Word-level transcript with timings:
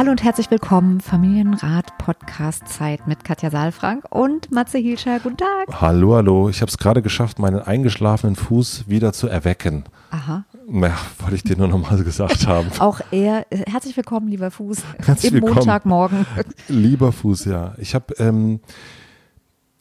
Hallo 0.00 0.12
und 0.12 0.24
herzlich 0.24 0.50
willkommen, 0.50 1.02
Familienrat 1.02 1.98
Podcast 1.98 2.66
Zeit 2.68 3.06
mit 3.06 3.22
Katja 3.22 3.50
Saalfrank 3.50 4.06
und 4.08 4.50
Matze 4.50 4.78
Hilscher. 4.78 5.20
Guten 5.20 5.36
Tag. 5.36 5.78
Hallo, 5.78 6.14
hallo. 6.14 6.48
Ich 6.48 6.62
habe 6.62 6.70
es 6.70 6.78
gerade 6.78 7.02
geschafft, 7.02 7.38
meinen 7.38 7.60
eingeschlafenen 7.60 8.34
Fuß 8.34 8.88
wieder 8.88 9.12
zu 9.12 9.28
erwecken. 9.28 9.84
Aha. 10.10 10.46
Ja, 10.72 10.96
wollte 11.18 11.36
ich 11.36 11.42
dir 11.42 11.58
nur 11.58 11.68
noch 11.68 11.78
mal 11.78 12.02
gesagt 12.02 12.46
haben. 12.46 12.70
Auch 12.78 13.02
er, 13.10 13.46
herzlich 13.50 13.94
willkommen, 13.94 14.28
lieber 14.28 14.50
Fuß. 14.50 14.78
Herzlich 15.04 15.32
Im 15.32 15.34
willkommen. 15.34 15.56
Montagmorgen. 15.56 16.24
Lieber 16.68 17.12
Fuß, 17.12 17.44
ja. 17.44 17.74
Ich 17.76 17.94
habe 17.94 18.14
ähm, 18.14 18.60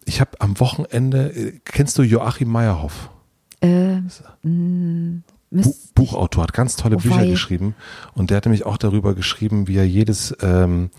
ich 0.03 0.20
habe 0.20 0.31
am 0.40 0.59
Wochenende, 0.59 1.30
äh, 1.34 1.59
kennst 1.64 1.97
du 1.97 2.02
Joachim 2.02 2.52
Meyerhoff? 2.52 3.09
Äh, 3.62 4.02
Bu 4.44 5.22
müsst- 5.52 5.94
Buchautor, 5.95 6.44
hat 6.44 6.53
ganz 6.53 6.75
tolle 6.78 6.95
Oh, 6.95 7.00
Bücher 7.00 7.17
wei. 7.17 7.28
geschrieben 7.30 7.75
und 8.14 8.30
der 8.30 8.38
hat 8.38 8.45
nämlich 8.45 8.66
auch 8.66 8.78
darüber 8.78 9.16
geschrieben, 9.16 9.67
wie 9.67 9.75
er 9.78 9.86
jedes 9.88 10.33
ähm, 10.41 10.91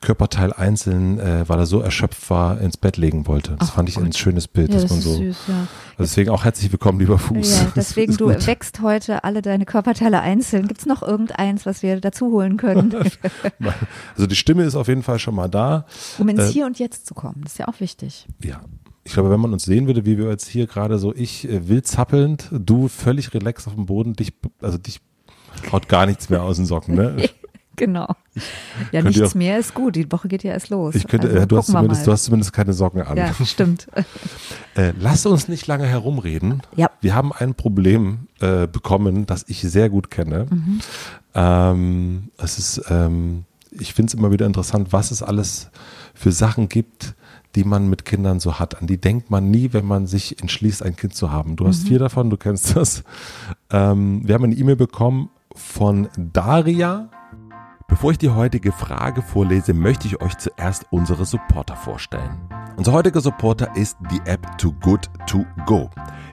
Körperteil 0.00 0.52
einzeln, 0.52 1.20
äh, 1.20 1.48
weil 1.48 1.58
er 1.60 1.66
so 1.66 1.80
erschöpft 1.80 2.28
war, 2.30 2.60
ins 2.60 2.76
Bett 2.76 2.96
legen 2.96 3.26
wollte. 3.28 3.56
Das 3.58 3.68
Ach 3.70 3.74
fand 3.76 3.88
ich 3.88 3.96
ein 3.98 4.04
Gott. 4.06 4.16
schönes 4.16 4.48
Bild, 4.48 4.68
ja, 4.70 4.74
dass 4.74 4.82
das 4.82 4.90
man 4.90 4.98
ist 4.98 5.04
so. 5.04 5.14
süß, 5.16 5.36
ja. 5.48 5.54
Also 5.96 6.10
deswegen 6.10 6.30
auch 6.30 6.44
herzlich 6.44 6.72
willkommen, 6.72 6.98
lieber 6.98 7.18
Fuß. 7.18 7.58
Ja, 7.60 7.72
deswegen, 7.76 8.16
du 8.16 8.26
gut. 8.32 8.46
wächst 8.48 8.80
heute 8.82 9.22
alle 9.24 9.42
deine 9.42 9.64
Körperteile 9.64 10.20
einzeln. 10.20 10.66
Gibt 10.66 10.80
es 10.80 10.86
noch 10.86 11.02
irgendeins, 11.02 11.66
was 11.66 11.82
wir 11.82 12.00
dazu 12.00 12.32
holen 12.32 12.56
können, 12.56 12.92
Also 14.14 14.26
die 14.26 14.36
Stimme 14.36 14.64
ist 14.64 14.74
auf 14.74 14.88
jeden 14.88 15.02
Fall 15.04 15.18
schon 15.18 15.34
mal 15.34 15.48
da. 15.48 15.86
um 16.18 16.28
ins 16.28 16.40
Äh, 16.40 16.52
Hier 16.52 16.66
und 16.66 16.78
Jetzt 16.78 17.06
zu 17.06 17.14
kommen? 17.14 17.42
Das 17.44 17.52
ist 17.52 17.58
ja 17.58 17.68
auch 17.68 17.78
wichtig. 17.80 18.26
Ja. 18.42 18.60
Ich 19.08 19.14
glaube, 19.14 19.30
wenn 19.30 19.40
man 19.40 19.54
uns 19.54 19.64
sehen 19.64 19.86
würde, 19.86 20.04
wie 20.04 20.18
wir 20.18 20.28
jetzt 20.28 20.46
hier 20.48 20.66
gerade 20.66 20.98
so, 20.98 21.14
ich 21.14 21.48
äh, 21.48 21.66
wild 21.66 21.86
zappelnd, 21.86 22.50
du 22.52 22.88
völlig 22.88 23.32
relaxed 23.32 23.66
auf 23.66 23.74
dem 23.74 23.86
Boden, 23.86 24.12
dich, 24.12 24.34
also 24.60 24.76
dich 24.76 25.00
haut 25.72 25.88
gar 25.88 26.04
nichts 26.04 26.28
mehr 26.28 26.42
aus 26.42 26.56
den 26.56 26.66
Socken, 26.66 26.94
ne? 26.94 27.16
Genau. 27.76 28.08
Ja, 28.90 29.02
Könnt 29.02 29.16
nichts 29.16 29.30
auch- 29.30 29.34
mehr 29.36 29.56
ist 29.56 29.72
gut. 29.72 29.94
Die 29.94 30.10
Woche 30.10 30.26
geht 30.26 30.42
ja 30.42 30.50
erst 30.50 30.68
los. 30.68 30.96
Ich 30.96 31.06
könnte, 31.06 31.28
also, 31.28 31.38
äh, 31.38 31.46
du, 31.46 31.56
hast 31.56 31.66
zumindest, 31.66 32.00
mal. 32.00 32.04
du 32.06 32.12
hast 32.12 32.24
zumindest 32.24 32.52
keine 32.52 32.72
Socken 32.72 33.02
an. 33.02 33.16
Ja, 33.16 33.32
stimmt. 33.46 33.86
Äh, 34.74 34.92
lass 34.98 35.24
uns 35.26 35.46
nicht 35.46 35.64
lange 35.68 35.86
herumreden. 35.86 36.60
Ja. 36.74 36.90
Wir 37.00 37.14
haben 37.14 37.32
ein 37.32 37.54
Problem 37.54 38.26
äh, 38.40 38.66
bekommen, 38.66 39.26
das 39.26 39.44
ich 39.46 39.60
sehr 39.60 39.88
gut 39.90 40.10
kenne. 40.10 40.46
Mhm. 40.50 40.80
Ähm, 41.34 42.28
es 42.36 42.58
ist, 42.58 42.82
ähm, 42.90 43.44
ich 43.70 43.94
finde 43.94 44.10
es 44.10 44.14
immer 44.14 44.32
wieder 44.32 44.44
interessant, 44.46 44.88
was 44.92 45.12
es 45.12 45.22
alles 45.22 45.70
für 46.14 46.32
Sachen 46.32 46.68
gibt, 46.68 47.14
die 47.54 47.64
man 47.64 47.88
mit 47.88 48.04
Kindern 48.04 48.40
so 48.40 48.58
hat. 48.58 48.80
An 48.80 48.86
die 48.86 48.98
denkt 49.00 49.30
man 49.30 49.50
nie, 49.50 49.72
wenn 49.72 49.84
man 49.86 50.06
sich 50.06 50.40
entschließt, 50.40 50.82
ein 50.82 50.96
Kind 50.96 51.14
zu 51.14 51.32
haben. 51.32 51.56
Du 51.56 51.66
hast 51.66 51.84
Mhm. 51.84 51.88
vier 51.88 51.98
davon, 51.98 52.30
du 52.30 52.36
kennst 52.36 52.76
das. 52.76 53.02
Ähm, 53.70 54.20
wir 54.26 54.34
haben 54.34 54.44
eine 54.44 54.54
E-Mail 54.54 54.76
bekommen 54.76 55.30
von 55.54 56.08
Daria. 56.16 57.08
Bevor 57.88 58.10
ich 58.10 58.18
die 58.18 58.28
heutige 58.28 58.70
Frage 58.70 59.22
vorlese, 59.22 59.72
möchte 59.72 60.06
ich 60.06 60.20
euch 60.20 60.36
zuerst 60.36 60.84
unsere 60.90 61.24
Supporter 61.24 61.74
vorstellen. 61.74 62.38
Unser 62.76 62.92
heutiger 62.92 63.20
Supporter 63.22 63.74
ist 63.76 63.96
die 64.10 64.20
App 64.30 64.58
Too 64.58 64.72
Good 64.82 65.08
To 65.26 65.44
Go. 65.64 65.88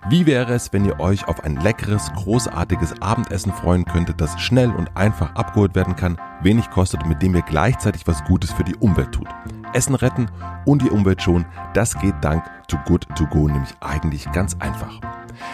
Wie 0.07 0.27
wäre 0.27 0.53
es, 0.53 0.71
wenn 0.71 0.85
ihr 0.85 0.99
euch 0.99 1.27
auf 1.27 1.43
ein 1.43 1.55
leckeres, 1.55 2.11
großartiges 2.13 3.01
Abendessen 3.01 3.51
freuen 3.51 3.85
könntet, 3.85 4.21
das 4.21 4.39
schnell 4.39 4.69
und 4.69 4.95
einfach 4.95 5.33
abgeholt 5.33 5.73
werden 5.73 5.95
kann, 5.95 6.17
wenig 6.43 6.69
kostet 6.69 7.01
und 7.01 7.09
mit 7.09 7.23
dem 7.23 7.33
ihr 7.33 7.41
gleichzeitig 7.41 8.05
was 8.05 8.23
Gutes 8.25 8.51
für 8.51 8.63
die 8.63 8.75
Umwelt 8.75 9.13
tut? 9.13 9.27
Essen 9.73 9.95
retten 9.95 10.27
und 10.65 10.83
die 10.83 10.91
Umwelt 10.91 11.23
schonen, 11.23 11.47
das 11.73 11.97
geht 11.97 12.13
dank 12.21 12.43
Too 12.67 12.77
Good 12.85 13.07
To 13.15 13.25
Go 13.25 13.47
nämlich 13.47 13.73
eigentlich 13.81 14.31
ganz 14.31 14.55
einfach. 14.59 14.99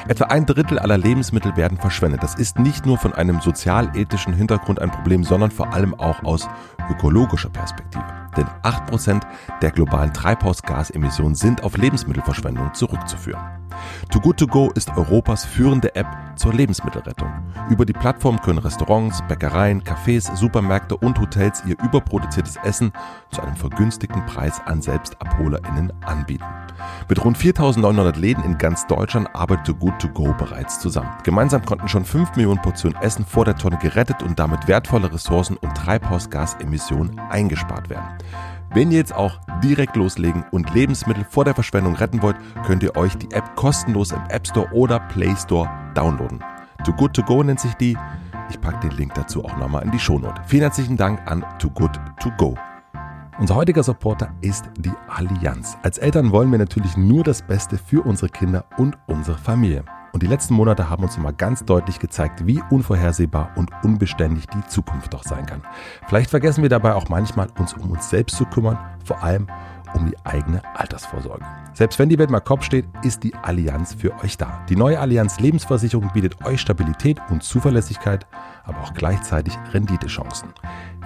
Etwa 0.09 0.25
ein 0.25 0.45
Drittel 0.45 0.79
aller 0.79 0.97
Lebensmittel 0.97 1.55
werden 1.55 1.77
verschwendet. 1.77 2.21
Das 2.21 2.35
ist 2.35 2.59
nicht 2.59 2.85
nur 2.85 2.97
von 2.97 3.13
einem 3.13 3.39
sozial-ethischen 3.39 4.33
Hintergrund 4.33 4.81
ein 4.81 4.91
Problem, 4.91 5.23
sondern 5.23 5.51
vor 5.51 5.73
allem 5.73 5.93
auch 5.93 6.23
aus 6.25 6.49
ökologischer 6.89 7.49
Perspektive. 7.49 8.03
Denn 8.35 8.47
8% 8.63 9.21
der 9.61 9.71
globalen 9.71 10.13
Treibhausgasemissionen 10.13 11.35
sind 11.35 11.63
auf 11.63 11.77
Lebensmittelverschwendung 11.77 12.73
zurückzuführen. 12.73 13.60
Too 14.11 14.19
Good 14.19 14.37
To 14.39 14.47
Go 14.47 14.69
ist 14.75 14.89
Europas 14.97 15.45
führende 15.45 15.95
App 15.95 16.05
zur 16.35 16.53
Lebensmittelrettung. 16.53 17.31
Über 17.69 17.85
die 17.85 17.93
Plattform 17.93 18.41
können 18.41 18.59
Restaurants, 18.59 19.23
Bäckereien, 19.29 19.81
Cafés, 19.83 20.35
Supermärkte 20.35 20.97
und 20.97 21.17
Hotels 21.17 21.63
ihr 21.65 21.77
überproduziertes 21.81 22.57
Essen 22.57 22.91
zu 23.31 23.41
einem 23.41 23.55
vergünstigten 23.55 24.25
Preis 24.25 24.59
an 24.65 24.81
SelbstabholerInnen 24.81 25.93
anbieten. 26.03 26.43
Mit 27.07 27.23
rund 27.23 27.37
4.900 27.37 28.19
Läden 28.19 28.43
in 28.43 28.57
ganz 28.57 28.85
Deutschland 28.87 29.33
arbeitet 29.33 29.67
Too 29.67 29.75
Good 29.75 29.99
To 29.99 30.09
Go 30.09 30.33
bereits 30.33 30.81
zusammen. 30.81 31.11
Gemeinsam 31.23 31.63
konnten 31.63 31.87
schon 31.87 32.03
5 32.03 32.35
Millionen 32.35 32.61
Portionen 32.61 33.01
Essen 33.01 33.25
vor 33.25 33.45
der 33.45 33.55
Tonne 33.55 33.77
gerettet 33.77 34.21
und 34.23 34.37
damit 34.37 34.67
wertvolle 34.67 35.13
Ressourcen 35.13 35.55
und 35.55 35.73
Treibhausgasemissionen 35.75 37.17
eingespart 37.29 37.89
werden. 37.89 38.17
Wenn 38.73 38.89
ihr 38.89 38.99
jetzt 38.99 39.13
auch 39.13 39.37
direkt 39.61 39.97
loslegen 39.97 40.45
und 40.51 40.73
Lebensmittel 40.73 41.25
vor 41.25 41.43
der 41.43 41.53
Verschwendung 41.53 41.93
retten 41.95 42.21
wollt, 42.21 42.37
könnt 42.65 42.83
ihr 42.83 42.95
euch 42.95 43.17
die 43.17 43.29
App 43.33 43.57
kostenlos 43.57 44.13
im 44.13 44.21
App 44.29 44.47
Store 44.47 44.71
oder 44.71 44.97
Play 44.97 45.35
Store 45.35 45.69
downloaden. 45.93 46.41
Too 46.85 46.93
Good 46.93 47.13
To 47.15 47.21
Go 47.21 47.43
nennt 47.43 47.59
sich 47.59 47.73
die. 47.73 47.97
Ich 48.49 48.61
packe 48.61 48.87
den 48.87 48.97
Link 48.97 49.13
dazu 49.13 49.43
auch 49.43 49.57
nochmal 49.57 49.83
in 49.83 49.91
die 49.91 49.99
Shownote. 49.99 50.41
Vielen 50.45 50.61
herzlichen 50.61 50.95
Dank 50.95 51.19
an 51.29 51.43
Too 51.59 51.69
Good 51.69 51.99
To 52.21 52.31
Go. 52.37 52.55
Unser 53.39 53.55
heutiger 53.55 53.83
Supporter 53.83 54.33
ist 54.39 54.63
die 54.77 54.93
Allianz. 55.09 55.77
Als 55.83 55.97
Eltern 55.97 56.31
wollen 56.31 56.49
wir 56.49 56.59
natürlich 56.59 56.95
nur 56.95 57.25
das 57.25 57.41
Beste 57.41 57.77
für 57.77 58.05
unsere 58.05 58.29
Kinder 58.29 58.63
und 58.77 58.97
unsere 59.07 59.37
Familie. 59.37 59.83
Und 60.13 60.23
die 60.23 60.27
letzten 60.27 60.53
Monate 60.53 60.89
haben 60.89 61.03
uns 61.03 61.17
immer 61.17 61.31
ganz 61.31 61.63
deutlich 61.63 61.99
gezeigt, 61.99 62.45
wie 62.45 62.61
unvorhersehbar 62.69 63.51
und 63.55 63.69
unbeständig 63.83 64.47
die 64.47 64.65
Zukunft 64.67 65.13
doch 65.13 65.23
sein 65.23 65.45
kann. 65.45 65.61
Vielleicht 66.07 66.29
vergessen 66.29 66.61
wir 66.61 66.69
dabei 66.69 66.93
auch 66.93 67.09
manchmal, 67.09 67.47
uns 67.57 67.73
um 67.73 67.91
uns 67.91 68.09
selbst 68.09 68.35
zu 68.35 68.45
kümmern, 68.45 68.77
vor 69.05 69.23
allem 69.23 69.47
um 69.93 70.05
die 70.05 70.15
eigene 70.23 70.61
Altersvorsorge. 70.75 71.45
Selbst 71.73 71.99
wenn 71.99 72.09
die 72.09 72.17
Welt 72.17 72.29
mal 72.29 72.39
Kopf 72.39 72.63
steht, 72.63 72.85
ist 73.03 73.23
die 73.23 73.35
Allianz 73.35 73.93
für 73.93 74.13
euch 74.23 74.37
da. 74.37 74.63
Die 74.69 74.75
neue 74.75 74.99
Allianz 74.99 75.39
Lebensversicherung 75.39 76.11
bietet 76.13 76.45
euch 76.45 76.61
Stabilität 76.61 77.19
und 77.29 77.43
Zuverlässigkeit, 77.43 78.25
aber 78.63 78.79
auch 78.81 78.93
gleichzeitig 78.93 79.57
Renditechancen. 79.73 80.49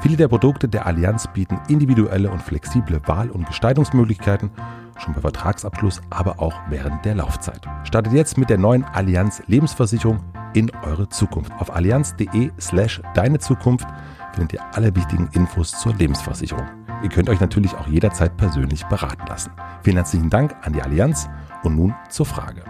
Viele 0.02 0.18
der 0.18 0.28
Produkte 0.28 0.68
der 0.68 0.86
Allianz 0.86 1.28
bieten 1.34 1.60
individuelle 1.68 2.30
und 2.30 2.42
flexible 2.42 3.02
Wahl- 3.06 3.32
und 3.32 3.48
Gestaltungsmöglichkeiten, 3.48 4.52
schon 4.98 5.14
bei 5.14 5.22
Vertragsabschluss, 5.22 6.02
aber 6.10 6.40
auch 6.40 6.54
während 6.70 7.04
der 7.06 7.16
Laufzeit. 7.16 7.62
Startet 7.84 8.14
jetzt 8.14 8.38
mit 8.38 8.50
der 8.50 8.58
neuen 8.58 8.84
Allianz 8.84 9.42
Lebensversicherung 9.48 10.20
in 10.54 10.72
eure 10.84 11.10
Zukunft. 11.10 11.52
Auf 11.60 11.74
allianz.de 11.74 12.52
slash 12.60 13.02
deine 13.14 13.40
Zukunft 13.40 13.88
findet 14.34 14.54
ihr 14.54 14.62
alle 14.74 14.96
wichtigen 14.96 15.30
Infos 15.34 15.72
zur 15.72 15.94
Lebensversicherung. 15.96 16.66
Ihr 17.04 17.10
könnt 17.10 17.30
euch 17.30 17.40
natürlich 17.40 17.74
auch 17.76 17.88
jederzeit 17.88 18.36
persönlich 18.38 18.86
beraten 18.86 19.26
lassen. 19.28 19.52
Vielen 19.84 19.98
herzlichen 19.98 20.30
Dank 20.30 20.56
an 20.62 20.74
die 20.74 20.82
Allianz 20.82 21.30
und 21.64 21.76
nun 21.76 21.94
zur 22.10 22.26
Frage. 22.26 22.64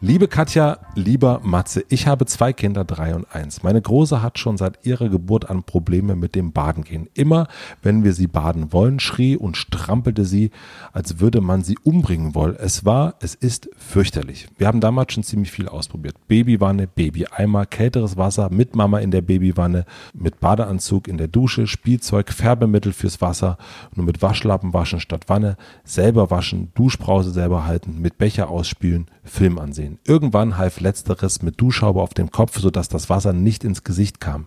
Liebe 0.00 0.26
Katja, 0.26 0.78
lieber 0.94 1.40
Matze, 1.44 1.84
ich 1.88 2.06
habe 2.06 2.26
zwei 2.26 2.52
Kinder, 2.52 2.84
drei 2.84 3.14
und 3.14 3.32
eins. 3.32 3.62
Meine 3.62 3.80
Große 3.80 4.20
hat 4.20 4.38
schon 4.38 4.56
seit 4.56 4.84
ihrer 4.84 5.08
Geburt 5.08 5.48
an 5.48 5.62
Probleme 5.62 6.16
mit 6.16 6.34
dem 6.34 6.52
Baden 6.52 6.82
gehen. 6.82 7.08
Immer, 7.14 7.46
wenn 7.82 8.02
wir 8.02 8.12
sie 8.12 8.26
baden 8.26 8.72
wollen, 8.72 8.98
schrie 8.98 9.36
und 9.36 9.56
strampelte 9.56 10.24
sie, 10.24 10.50
als 10.92 11.20
würde 11.20 11.40
man 11.40 11.62
sie 11.62 11.78
umbringen 11.84 12.34
wollen. 12.34 12.56
Es 12.56 12.84
war, 12.84 13.14
es 13.20 13.34
ist 13.34 13.70
fürchterlich. 13.76 14.48
Wir 14.58 14.66
haben 14.66 14.80
damals 14.80 15.12
schon 15.12 15.22
ziemlich 15.22 15.52
viel 15.52 15.68
ausprobiert. 15.68 16.16
Babywanne, 16.26 16.88
Babyeimer, 16.88 17.66
kälteres 17.66 18.16
Wasser 18.16 18.48
mit 18.50 18.74
Mama 18.74 18.98
in 18.98 19.12
der 19.12 19.22
Babywanne, 19.22 19.84
mit 20.14 20.40
Badeanzug 20.40 21.06
in 21.06 21.18
der 21.18 21.28
Dusche, 21.28 21.66
Spielzeug, 21.66 22.32
Färbemittel 22.32 22.92
fürs 22.92 23.20
Wasser, 23.20 23.56
nur 23.94 24.06
mit 24.06 24.20
Waschlappen 24.20 24.74
waschen 24.74 25.00
statt 25.00 25.28
Wanne, 25.28 25.56
selber 25.84 26.30
waschen, 26.30 26.72
Duschbrause 26.74 27.30
selber 27.30 27.66
halten, 27.66 28.00
mit 28.00 28.18
Becher 28.18 28.48
ausspülen, 28.48 29.06
Film 29.24 29.58
ansehen. 29.58 29.98
Irgendwann 30.04 30.58
half 30.58 30.80
letzteres 30.80 31.42
mit 31.42 31.60
Duschhaube 31.60 32.02
auf 32.02 32.14
dem 32.14 32.30
Kopf, 32.30 32.58
sodass 32.58 32.88
das 32.88 33.08
Wasser 33.08 33.32
nicht 33.32 33.64
ins 33.64 33.84
Gesicht 33.84 34.20
kam. 34.20 34.46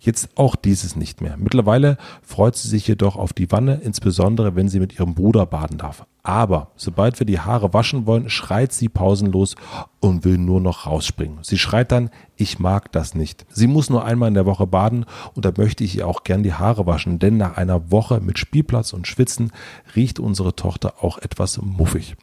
Jetzt 0.00 0.30
auch 0.36 0.54
dieses 0.54 0.94
nicht 0.96 1.20
mehr. 1.20 1.36
Mittlerweile 1.36 1.98
freut 2.22 2.56
sie 2.56 2.68
sich 2.68 2.86
jedoch 2.86 3.16
auf 3.16 3.32
die 3.32 3.50
Wanne, 3.50 3.80
insbesondere 3.82 4.54
wenn 4.54 4.68
sie 4.68 4.80
mit 4.80 4.94
ihrem 4.94 5.14
Bruder 5.14 5.46
baden 5.46 5.78
darf. 5.78 6.06
Aber 6.24 6.70
sobald 6.76 7.18
wir 7.18 7.26
die 7.26 7.40
Haare 7.40 7.74
waschen 7.74 8.06
wollen, 8.06 8.30
schreit 8.30 8.72
sie 8.72 8.88
pausenlos 8.88 9.56
und 9.98 10.24
will 10.24 10.38
nur 10.38 10.60
noch 10.60 10.86
rausspringen. 10.86 11.38
Sie 11.42 11.58
schreit 11.58 11.90
dann, 11.90 12.10
ich 12.36 12.60
mag 12.60 12.92
das 12.92 13.16
nicht. 13.16 13.44
Sie 13.50 13.66
muss 13.66 13.90
nur 13.90 14.04
einmal 14.04 14.28
in 14.28 14.34
der 14.34 14.46
Woche 14.46 14.68
baden 14.68 15.04
und 15.34 15.44
da 15.44 15.52
möchte 15.56 15.82
ich 15.82 15.96
ihr 15.96 16.06
auch 16.06 16.22
gern 16.22 16.44
die 16.44 16.54
Haare 16.54 16.86
waschen, 16.86 17.18
denn 17.18 17.38
nach 17.38 17.56
einer 17.56 17.90
Woche 17.90 18.20
mit 18.20 18.38
Spielplatz 18.38 18.92
und 18.92 19.08
Schwitzen 19.08 19.50
riecht 19.96 20.20
unsere 20.20 20.54
Tochter 20.54 20.94
auch 21.00 21.18
etwas 21.18 21.60
muffig. 21.60 22.14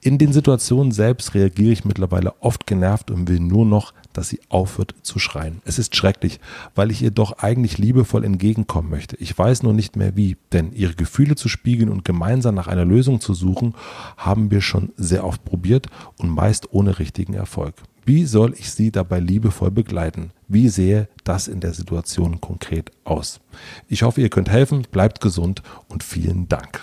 In 0.00 0.16
den 0.16 0.32
Situationen 0.32 0.92
selbst 0.92 1.34
reagiere 1.34 1.72
ich 1.72 1.84
mittlerweile 1.84 2.32
oft 2.40 2.66
genervt 2.66 3.10
und 3.10 3.28
will 3.28 3.40
nur 3.40 3.66
noch 3.66 3.92
dass 4.14 4.30
sie 4.30 4.40
aufhört 4.48 4.94
zu 5.02 5.18
schreien. 5.18 5.60
Es 5.66 5.78
ist 5.78 5.94
schrecklich, 5.94 6.40
weil 6.74 6.90
ich 6.90 7.02
ihr 7.02 7.10
doch 7.10 7.38
eigentlich 7.38 7.76
liebevoll 7.76 8.24
entgegenkommen 8.24 8.88
möchte. 8.88 9.16
Ich 9.16 9.36
weiß 9.36 9.62
nur 9.62 9.74
nicht 9.74 9.96
mehr 9.96 10.16
wie, 10.16 10.36
denn 10.52 10.72
ihre 10.72 10.94
Gefühle 10.94 11.34
zu 11.34 11.48
spiegeln 11.48 11.90
und 11.90 12.04
gemeinsam 12.04 12.54
nach 12.54 12.68
einer 12.68 12.84
Lösung 12.84 13.20
zu 13.20 13.34
suchen, 13.34 13.74
haben 14.16 14.50
wir 14.50 14.62
schon 14.62 14.92
sehr 14.96 15.24
oft 15.24 15.44
probiert 15.44 15.88
und 16.18 16.30
meist 16.30 16.72
ohne 16.72 16.98
richtigen 16.98 17.34
Erfolg. 17.34 17.74
Wie 18.06 18.26
soll 18.26 18.54
ich 18.58 18.70
sie 18.70 18.90
dabei 18.90 19.18
liebevoll 19.18 19.70
begleiten? 19.70 20.30
Wie 20.46 20.68
sehe 20.68 21.08
das 21.24 21.48
in 21.48 21.60
der 21.60 21.72
Situation 21.72 22.40
konkret 22.40 22.90
aus? 23.04 23.40
Ich 23.88 24.02
hoffe, 24.02 24.20
ihr 24.20 24.28
könnt 24.28 24.50
helfen, 24.50 24.86
bleibt 24.90 25.20
gesund 25.20 25.62
und 25.88 26.02
vielen 26.02 26.48
Dank. 26.48 26.82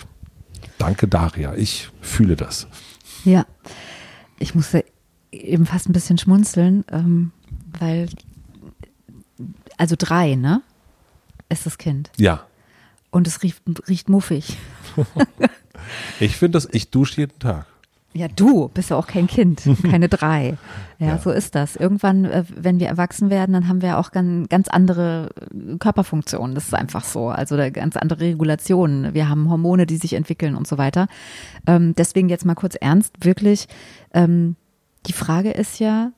Danke, 0.78 1.06
Daria. 1.06 1.54
Ich 1.54 1.90
fühle 2.00 2.34
das. 2.34 2.66
Ja, 3.24 3.46
ich 4.40 4.56
musste 4.56 4.84
eben 5.32 5.66
fast 5.66 5.88
ein 5.88 5.92
bisschen 5.92 6.18
schmunzeln, 6.18 6.84
ähm, 6.90 7.32
weil, 7.78 8.08
also 9.78 9.96
drei, 9.98 10.36
ne? 10.36 10.62
Ist 11.48 11.66
das 11.66 11.78
Kind. 11.78 12.10
Ja. 12.16 12.46
Und 13.10 13.26
es 13.26 13.42
riecht, 13.42 13.62
riecht 13.88 14.08
muffig. 14.08 14.56
ich 16.20 16.36
finde 16.36 16.56
das, 16.56 16.68
ich 16.72 16.90
dusche 16.90 17.22
jeden 17.22 17.38
Tag. 17.38 17.66
Ja, 18.14 18.28
du 18.28 18.68
bist 18.68 18.90
ja 18.90 18.96
auch 18.96 19.06
kein 19.06 19.26
Kind, 19.26 19.62
keine 19.90 20.08
drei. 20.08 20.58
Ja, 20.98 21.06
ja, 21.06 21.18
so 21.18 21.30
ist 21.30 21.54
das. 21.54 21.76
Irgendwann, 21.76 22.26
äh, 22.26 22.44
wenn 22.54 22.78
wir 22.78 22.88
erwachsen 22.88 23.30
werden, 23.30 23.52
dann 23.52 23.68
haben 23.68 23.80
wir 23.80 23.98
auch 23.98 24.12
ganz, 24.12 24.48
ganz 24.48 24.68
andere 24.68 25.30
Körperfunktionen. 25.78 26.54
Das 26.54 26.64
ist 26.64 26.74
einfach 26.74 27.04
so. 27.04 27.28
Also 27.28 27.56
ganz 27.72 27.96
andere 27.96 28.20
Regulationen. 28.20 29.14
Wir 29.14 29.28
haben 29.28 29.48
Hormone, 29.50 29.86
die 29.86 29.96
sich 29.96 30.12
entwickeln 30.12 30.56
und 30.56 30.66
so 30.66 30.76
weiter. 30.76 31.06
Ähm, 31.66 31.94
deswegen 31.96 32.28
jetzt 32.28 32.44
mal 32.44 32.54
kurz 32.54 32.74
ernst, 32.74 33.24
wirklich. 33.24 33.66
Ähm, 34.12 34.56
die 35.06 35.12
Frage 35.12 35.50
ist 35.50 35.78
ja, 35.78 36.12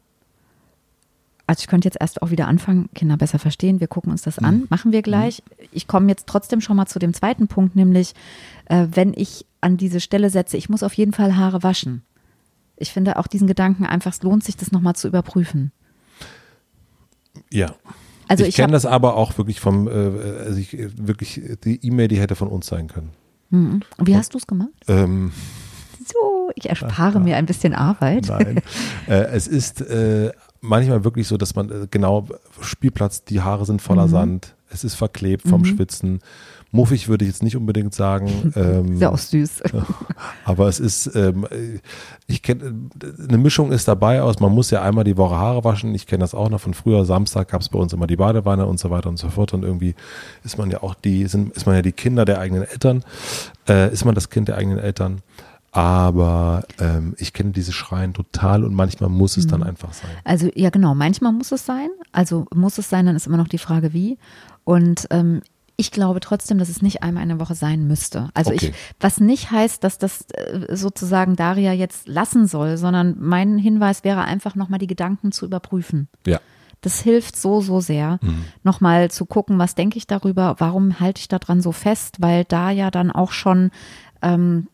also 1.46 1.60
ich 1.60 1.66
könnte 1.66 1.86
jetzt 1.86 1.98
erst 2.00 2.22
auch 2.22 2.30
wieder 2.30 2.48
anfangen, 2.48 2.88
Kinder 2.94 3.16
besser 3.16 3.38
verstehen. 3.38 3.80
Wir 3.80 3.86
gucken 3.86 4.10
uns 4.10 4.22
das 4.22 4.38
an, 4.38 4.60
mhm. 4.60 4.66
machen 4.70 4.92
wir 4.92 5.02
gleich. 5.02 5.42
Mhm. 5.46 5.66
Ich 5.72 5.86
komme 5.86 6.08
jetzt 6.08 6.26
trotzdem 6.26 6.60
schon 6.60 6.76
mal 6.76 6.86
zu 6.86 6.98
dem 6.98 7.12
zweiten 7.12 7.48
Punkt, 7.48 7.76
nämlich 7.76 8.14
äh, 8.66 8.86
wenn 8.90 9.12
ich 9.14 9.46
an 9.60 9.76
diese 9.76 10.00
Stelle 10.00 10.30
setze, 10.30 10.56
ich 10.56 10.68
muss 10.68 10.82
auf 10.82 10.94
jeden 10.94 11.12
Fall 11.12 11.36
Haare 11.36 11.62
waschen. 11.62 12.02
Ich 12.76 12.92
finde 12.92 13.18
auch 13.18 13.26
diesen 13.26 13.46
Gedanken 13.46 13.86
einfach, 13.86 14.12
es 14.12 14.22
lohnt 14.22 14.42
sich, 14.42 14.56
das 14.56 14.72
nochmal 14.72 14.96
zu 14.96 15.08
überprüfen. 15.08 15.70
Ja. 17.50 17.74
Also 18.26 18.44
ich, 18.44 18.50
ich 18.50 18.56
kenne 18.56 18.72
das 18.72 18.86
aber 18.86 19.16
auch 19.16 19.36
wirklich 19.38 19.60
vom, 19.60 19.86
äh, 19.86 19.90
also 19.90 20.58
ich, 20.58 20.76
wirklich, 20.96 21.40
die 21.64 21.84
E-Mail, 21.86 22.08
die 22.08 22.18
hätte 22.18 22.36
von 22.36 22.48
uns 22.48 22.66
sein 22.66 22.88
können. 22.88 23.10
Mhm. 23.50 23.82
Und 23.96 24.06
wie 24.06 24.16
hast 24.16 24.34
du 24.34 24.38
es 24.38 24.46
gemacht? 24.46 24.70
Ähm, 24.88 25.30
ich 26.64 26.70
erspare 26.70 27.20
mir 27.20 27.36
ein 27.36 27.46
bisschen 27.46 27.74
Arbeit. 27.74 28.28
Nein. 28.28 28.62
äh, 29.06 29.24
es 29.32 29.46
ist 29.46 29.80
äh, 29.82 30.32
manchmal 30.60 31.04
wirklich 31.04 31.28
so, 31.28 31.36
dass 31.36 31.54
man 31.54 31.70
äh, 31.70 31.86
genau 31.90 32.26
Spielplatz, 32.60 33.24
die 33.24 33.40
Haare 33.40 33.66
sind 33.66 33.82
voller 33.82 34.06
mhm. 34.06 34.10
Sand, 34.10 34.54
es 34.70 34.82
ist 34.82 34.94
verklebt 34.94 35.46
vom 35.46 35.60
mhm. 35.60 35.66
Schwitzen. 35.66 36.20
Muffig 36.72 37.06
würde 37.08 37.24
ich 37.24 37.30
jetzt 37.30 37.44
nicht 37.44 37.56
unbedingt 37.56 37.94
sagen. 37.94 38.52
Ähm, 38.56 38.98
Sehr 38.98 39.10
auch 39.10 39.18
süß. 39.18 39.62
Aber 40.44 40.68
es 40.68 40.78
ist, 40.78 41.14
ähm, 41.16 41.46
ich 42.26 42.42
kenne, 42.42 42.88
eine 43.28 43.38
Mischung 43.38 43.72
ist 43.72 43.88
dabei 43.88 44.22
aus, 44.22 44.38
man 44.38 44.52
muss 44.52 44.70
ja 44.70 44.80
einmal 44.80 45.02
die 45.02 45.16
Woche 45.16 45.36
Haare 45.36 45.64
waschen. 45.64 45.94
Ich 45.94 46.06
kenne 46.06 46.20
das 46.20 46.34
auch 46.34 46.48
noch 46.50 46.60
von 46.60 46.72
früher. 46.72 47.04
Samstag 47.04 47.48
gab 47.48 47.62
es 47.62 47.68
bei 47.68 47.78
uns 47.78 47.92
immer 47.92 48.06
die 48.06 48.16
Badewanne 48.16 48.66
und 48.66 48.78
so 48.78 48.90
weiter 48.90 49.08
und 49.08 49.18
so 49.18 49.28
fort. 49.28 49.54
Und 49.54 49.64
irgendwie 49.64 49.94
ist 50.44 50.56
man 50.56 50.70
ja 50.70 50.82
auch 50.82 50.94
die, 50.94 51.26
sind, 51.26 51.52
ist 51.56 51.66
man 51.66 51.74
ja 51.74 51.82
die 51.82 51.92
Kinder 51.92 52.24
der 52.24 52.38
eigenen 52.38 52.62
Eltern. 52.62 53.04
Äh, 53.68 53.92
ist 53.92 54.04
man 54.04 54.14
das 54.14 54.30
Kind 54.30 54.48
der 54.48 54.56
eigenen 54.56 54.78
Eltern. 54.78 55.22
Aber 55.74 56.62
ähm, 56.78 57.16
ich 57.18 57.32
kenne 57.32 57.50
diese 57.50 57.72
Schreien 57.72 58.14
total 58.14 58.62
und 58.62 58.74
manchmal 58.74 59.10
muss 59.10 59.36
es 59.36 59.46
mhm. 59.46 59.50
dann 59.50 59.62
einfach 59.64 59.92
sein. 59.92 60.10
Also 60.22 60.48
ja 60.54 60.70
genau, 60.70 60.94
manchmal 60.94 61.32
muss 61.32 61.50
es 61.50 61.66
sein. 61.66 61.88
Also 62.12 62.46
muss 62.54 62.78
es 62.78 62.88
sein, 62.88 63.06
dann 63.06 63.16
ist 63.16 63.26
immer 63.26 63.38
noch 63.38 63.48
die 63.48 63.58
Frage 63.58 63.92
wie. 63.92 64.16
Und 64.62 65.08
ähm, 65.10 65.42
ich 65.76 65.90
glaube 65.90 66.20
trotzdem, 66.20 66.58
dass 66.58 66.68
es 66.68 66.80
nicht 66.80 67.02
einmal 67.02 67.24
eine 67.24 67.40
Woche 67.40 67.56
sein 67.56 67.88
müsste. 67.88 68.28
Also 68.34 68.52
okay. 68.52 68.68
ich, 68.68 68.74
was 69.00 69.18
nicht 69.18 69.50
heißt, 69.50 69.82
dass 69.82 69.98
das 69.98 70.26
äh, 70.30 70.76
sozusagen 70.76 71.34
Daria 71.34 71.72
jetzt 71.72 72.06
lassen 72.06 72.46
soll, 72.46 72.76
sondern 72.76 73.16
mein 73.18 73.58
Hinweis 73.58 74.04
wäre 74.04 74.22
einfach 74.22 74.54
nochmal 74.54 74.78
die 74.78 74.86
Gedanken 74.86 75.32
zu 75.32 75.44
überprüfen. 75.44 76.06
Ja. 76.24 76.38
Das 76.82 77.00
hilft 77.00 77.34
so, 77.34 77.60
so 77.60 77.80
sehr, 77.80 78.20
mhm. 78.22 78.44
nochmal 78.62 79.10
zu 79.10 79.26
gucken, 79.26 79.58
was 79.58 79.74
denke 79.74 79.98
ich 79.98 80.06
darüber, 80.06 80.54
warum 80.58 81.00
halte 81.00 81.18
ich 81.18 81.26
daran 81.26 81.60
so 81.60 81.72
fest, 81.72 82.18
weil 82.20 82.44
da 82.44 82.70
ja 82.70 82.92
dann 82.92 83.10
auch 83.10 83.32
schon 83.32 83.72
ähm, 84.22 84.68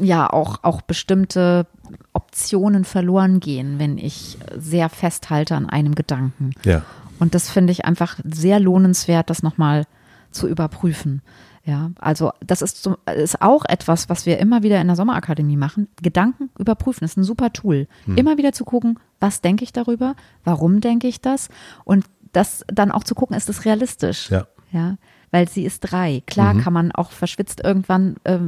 ja 0.00 0.30
auch, 0.30 0.60
auch 0.62 0.82
bestimmte 0.82 1.66
Optionen 2.12 2.84
verloren 2.84 3.40
gehen, 3.40 3.78
wenn 3.78 3.98
ich 3.98 4.38
sehr 4.56 4.88
festhalte 4.88 5.54
an 5.54 5.68
einem 5.68 5.94
Gedanken. 5.94 6.50
Ja. 6.64 6.82
Und 7.18 7.34
das 7.34 7.48
finde 7.48 7.72
ich 7.72 7.84
einfach 7.84 8.18
sehr 8.24 8.60
lohnenswert, 8.60 9.30
das 9.30 9.42
nochmal 9.42 9.84
zu 10.30 10.48
überprüfen. 10.48 11.22
Ja, 11.64 11.92
also 12.00 12.32
das 12.44 12.60
ist, 12.60 12.82
so, 12.82 12.96
ist 13.14 13.40
auch 13.40 13.64
etwas, 13.66 14.08
was 14.08 14.26
wir 14.26 14.38
immer 14.38 14.64
wieder 14.64 14.80
in 14.80 14.88
der 14.88 14.96
Sommerakademie 14.96 15.56
machen. 15.56 15.86
Gedanken 16.02 16.50
überprüfen 16.58 17.04
ist 17.04 17.16
ein 17.16 17.22
super 17.22 17.52
Tool. 17.52 17.86
Hm. 18.06 18.16
Immer 18.16 18.36
wieder 18.36 18.52
zu 18.52 18.64
gucken, 18.64 18.98
was 19.20 19.42
denke 19.42 19.62
ich 19.62 19.72
darüber, 19.72 20.16
warum 20.42 20.80
denke 20.80 21.06
ich 21.06 21.20
das 21.20 21.48
und 21.84 22.04
das 22.32 22.64
dann 22.66 22.90
auch 22.90 23.04
zu 23.04 23.14
gucken, 23.14 23.36
ist 23.36 23.48
es 23.48 23.64
realistisch. 23.64 24.30
Ja. 24.30 24.48
Ja 24.72 24.96
weil 25.32 25.48
sie 25.48 25.64
ist 25.64 25.80
drei. 25.80 26.22
Klar 26.26 26.54
mhm. 26.54 26.60
kann 26.60 26.72
man 26.72 26.92
auch 26.92 27.10
verschwitzt 27.10 27.62
irgendwann, 27.64 28.16
äh, 28.22 28.38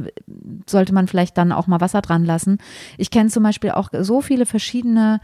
sollte 0.65 0.93
man 0.93 1.09
vielleicht 1.09 1.37
dann 1.37 1.51
auch 1.51 1.67
mal 1.67 1.81
Wasser 1.81 2.01
dran 2.01 2.23
lassen. 2.23 2.59
Ich 2.97 3.11
kenne 3.11 3.29
zum 3.29 3.43
Beispiel 3.43 3.71
auch 3.71 3.89
so 3.91 4.21
viele 4.21 4.45
verschiedene 4.45 5.19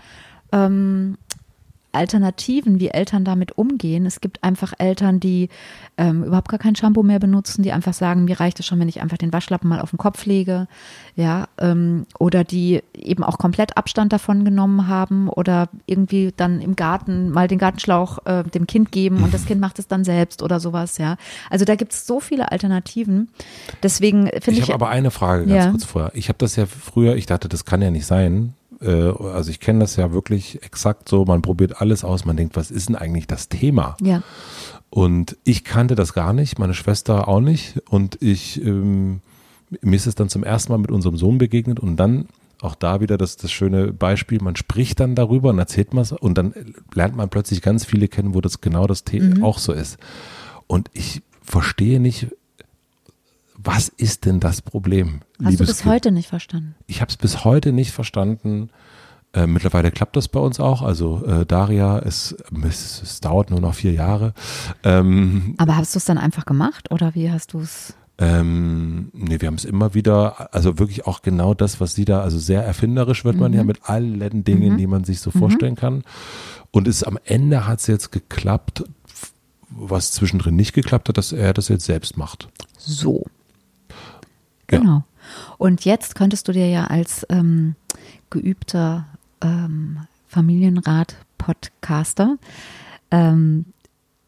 ähm, 0.52 1.18
Alternativen, 1.92 2.80
wie 2.80 2.90
Eltern 2.90 3.26
damit 3.26 3.58
umgehen. 3.58 4.06
Es 4.06 4.22
gibt 4.22 4.44
einfach 4.44 4.74
Eltern, 4.78 5.20
die 5.20 5.50
ähm, 5.98 6.24
überhaupt 6.24 6.50
gar 6.50 6.60
kein 6.60 6.76
Shampoo 6.76 7.04
mehr 7.04 7.20
benutzen, 7.20 7.64
die 7.64 7.72
einfach 7.72 7.94
sagen, 7.94 8.26
mir 8.26 8.40
reicht 8.40 8.60
es 8.60 8.66
schon, 8.66 8.80
wenn 8.80 8.90
ich 8.90 9.02
einfach 9.02 9.18
den 9.18 9.34
Waschlappen 9.34 9.70
mal 9.70 9.82
auf 9.82 9.90
den 9.92 9.98
Kopf 9.98 10.26
lege, 10.26 10.68
ja, 11.16 11.48
ähm, 11.58 12.06
oder 12.18 12.44
die 12.44 12.82
eben 12.96 13.24
auch 13.24 13.38
komplett 13.38 13.78
Abstand 13.78 14.14
davon 14.14 14.46
genommen 14.46 14.88
haben 14.88 15.30
oder 15.30 15.70
irgendwie 15.86 16.34
dann 16.36 16.62
im 16.62 16.76
Garten 16.76 17.30
mal 17.30 17.48
den 17.48 17.60
Gartenschlauch 17.60 18.26
äh, 18.26 18.44
dem 18.44 18.68
Kind 18.68 18.92
geben 18.92 19.24
und 19.24 19.34
das 19.34 19.46
Kind 19.52 19.60
macht 19.60 19.80
es 19.80 19.88
dann 19.88 20.04
selbst 20.04 20.44
oder 20.44 20.60
sowas, 20.60 20.98
ja. 20.98 21.18
Also 21.50 21.66
da 21.66 21.76
gibt 21.76 21.94
es 21.94 22.08
so 22.08 22.20
viele 22.20 22.52
Alternativen. 22.52 23.30
Deswegen 23.84 24.28
finde 24.28 24.52
ich. 24.52 24.60
Ich 24.60 24.64
habe 24.64 24.86
aber 24.86 24.90
eine 24.90 25.12
Frage 25.12 25.46
ganz 25.46 25.66
ja. 25.66 25.72
kurz 25.72 25.86
vorher. 25.86 26.12
Ich 26.14 26.30
habe 26.30 26.38
das 26.38 26.56
ja 26.56 26.66
früher, 26.66 27.16
ich 27.16 27.26
dachte, 27.26 27.50
das 27.50 27.66
kann 27.66 27.82
ja 27.82 27.92
nicht 27.92 28.06
sein 28.06 28.54
äh, 28.82 29.12
also 29.12 29.52
ich 29.52 29.60
kenne 29.60 29.80
das 29.80 29.96
ja 29.96 30.12
wirklich 30.12 30.64
exakt 30.64 31.10
so, 31.10 31.26
man 31.26 31.42
probiert 31.42 31.82
alles 31.82 32.04
aus, 32.04 32.26
man 32.26 32.38
denkt, 32.38 32.56
was 32.56 32.72
ist 32.72 32.90
denn 32.90 32.96
eigentlich 32.96 33.28
das 33.28 33.50
Thema? 33.50 33.96
Ja. 34.02 34.24
Und 34.90 35.38
ich 35.44 35.64
kannte 35.64 35.96
das 35.96 36.14
gar 36.14 36.34
nicht, 36.34 36.60
meine 36.60 36.74
Schwester 36.74 37.28
auch 37.28 37.40
nicht. 37.40 37.82
Und 37.90 38.22
ich, 38.22 38.64
ähm, 38.64 39.22
mir 39.82 39.96
ist 39.96 40.08
es 40.08 40.16
dann 40.16 40.30
zum 40.30 40.44
ersten 40.44 40.72
Mal 40.72 40.80
mit 40.80 40.92
unserem 40.92 41.16
Sohn 41.16 41.38
begegnet 41.38 41.80
und 41.80 41.96
dann 41.96 42.28
auch 42.62 42.76
da 42.76 43.02
wieder 43.02 43.18
das, 43.18 43.38
das 43.38 43.52
schöne 43.52 43.92
Beispiel, 43.92 44.40
man 44.42 44.56
spricht 44.56 45.00
dann 45.00 45.16
darüber 45.16 45.50
und 45.50 45.60
erzählt 45.60 45.94
man 45.94 46.04
es 46.04 46.12
und 46.12 46.38
dann 46.38 46.54
lernt 46.94 47.16
man 47.16 47.30
plötzlich 47.30 47.62
ganz 47.62 47.86
viele 47.86 48.08
kennen, 48.08 48.36
wo 48.36 48.42
das 48.42 48.62
genau 48.62 48.86
das 48.86 49.04
Thema 49.04 49.38
mhm. 49.38 49.44
auch 49.44 49.58
so 49.58 49.74
ist. 49.74 49.98
Und 50.68 50.90
ich 50.94 51.24
verstehe 51.42 52.00
nicht, 52.00 52.28
was 53.64 53.90
ist 53.90 54.26
denn 54.26 54.40
das 54.40 54.62
Problem? 54.62 55.22
Hast 55.44 55.60
du 55.60 55.66
bis 55.66 55.80
kind? 55.80 55.92
heute 55.92 56.12
nicht 56.12 56.28
verstanden? 56.30 56.76
Ich 56.88 57.02
habe 57.02 57.10
es 57.10 57.18
bis 57.18 57.44
heute 57.46 57.72
nicht 57.72 57.92
verstanden, 57.92 58.70
Äh, 59.34 59.48
mittlerweile 59.48 59.92
klappt 59.92 60.18
das 60.18 60.28
bei 60.28 60.42
uns 60.42 60.60
auch. 60.60 60.82
Also 60.82 61.24
äh, 61.26 61.46
Daria, 61.46 62.00
es, 62.00 62.36
es, 62.68 63.02
es 63.02 63.20
dauert 63.22 63.50
nur 63.50 63.62
noch 63.62 63.74
vier 63.76 63.94
Jahre. 63.94 64.34
Ähm, 64.84 65.56
Aber 65.58 65.78
hast 65.78 65.96
du 65.96 66.00
es 66.00 66.04
dann 66.06 66.18
einfach 66.18 66.44
gemacht 66.44 66.92
oder 66.92 67.16
wie 67.16 67.32
hast 67.32 67.54
du 67.54 67.62
es? 67.62 67.94
Ähm, 68.18 69.10
nee, 69.14 69.40
wir 69.40 69.48
haben 69.48 69.56
es 69.56 69.64
immer 69.64 69.94
wieder, 69.94 70.54
also 70.54 70.80
wirklich 70.80 71.08
auch 71.08 71.22
genau 71.22 71.54
das, 71.54 71.80
was 71.80 71.96
sie 71.96 72.04
da, 72.04 72.20
also 72.22 72.38
sehr 72.40 72.66
erfinderisch 72.66 73.24
wird 73.24 73.38
man 73.38 73.54
ja 73.54 73.62
Mhm. 73.62 73.68
mit 73.68 73.90
allen 73.90 74.44
Dingen, 74.44 74.74
Mhm. 74.74 74.78
die 74.78 74.88
man 74.88 75.06
sich 75.06 75.22
so 75.22 75.32
vorstellen 75.32 75.78
kann. 75.78 76.04
Und 76.72 76.90
es 76.90 77.02
am 77.02 77.18
Ende 77.24 77.66
hat 77.68 77.80
es 77.80 77.88
jetzt 77.88 78.12
geklappt, 78.12 78.84
was 79.70 80.12
zwischendrin 80.12 80.58
nicht 80.58 80.74
geklappt 80.74 81.08
hat, 81.08 81.18
dass 81.18 81.32
er 81.32 81.54
das 81.54 81.70
jetzt 81.70 81.86
selbst 81.86 82.18
macht. 82.18 82.50
So. 82.78 83.26
Ja. 84.72 84.80
Genau. 84.80 85.04
Und 85.58 85.86
jetzt 85.86 86.16
könntest 86.16 86.48
du 86.48 86.52
dir 86.52 86.68
ja 86.68 86.88
als 86.88 87.26
ähm, 87.30 87.76
geübter 88.30 89.06
ähm, 89.42 90.00
Familienrat-Podcaster 90.28 92.38
ähm, 93.12 93.66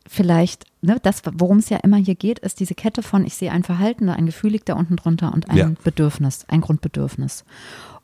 vielleicht, 0.08 0.66
ne, 0.82 0.98
das, 1.02 1.22
worum 1.34 1.58
es 1.58 1.70
ja 1.70 1.78
immer 1.78 1.98
hier 1.98 2.16
geht, 2.16 2.40
ist 2.40 2.60
diese 2.60 2.76
Kette 2.76 3.02
von, 3.02 3.26
ich 3.26 3.36
sehe 3.36 3.52
ein 3.52 3.64
Verhalten, 3.64 4.10
ein 4.10 4.26
Gefühl 4.26 4.52
liegt 4.52 4.70
da 4.70 4.76
unten 4.76 4.98
drunter 4.98 5.34
und 5.34 5.50
ein 5.50 5.58
Ja. 5.58 5.72
Bedürfnis, 5.84 6.46
ein 6.50 6.62
Grundbedürfnis. 6.62 7.46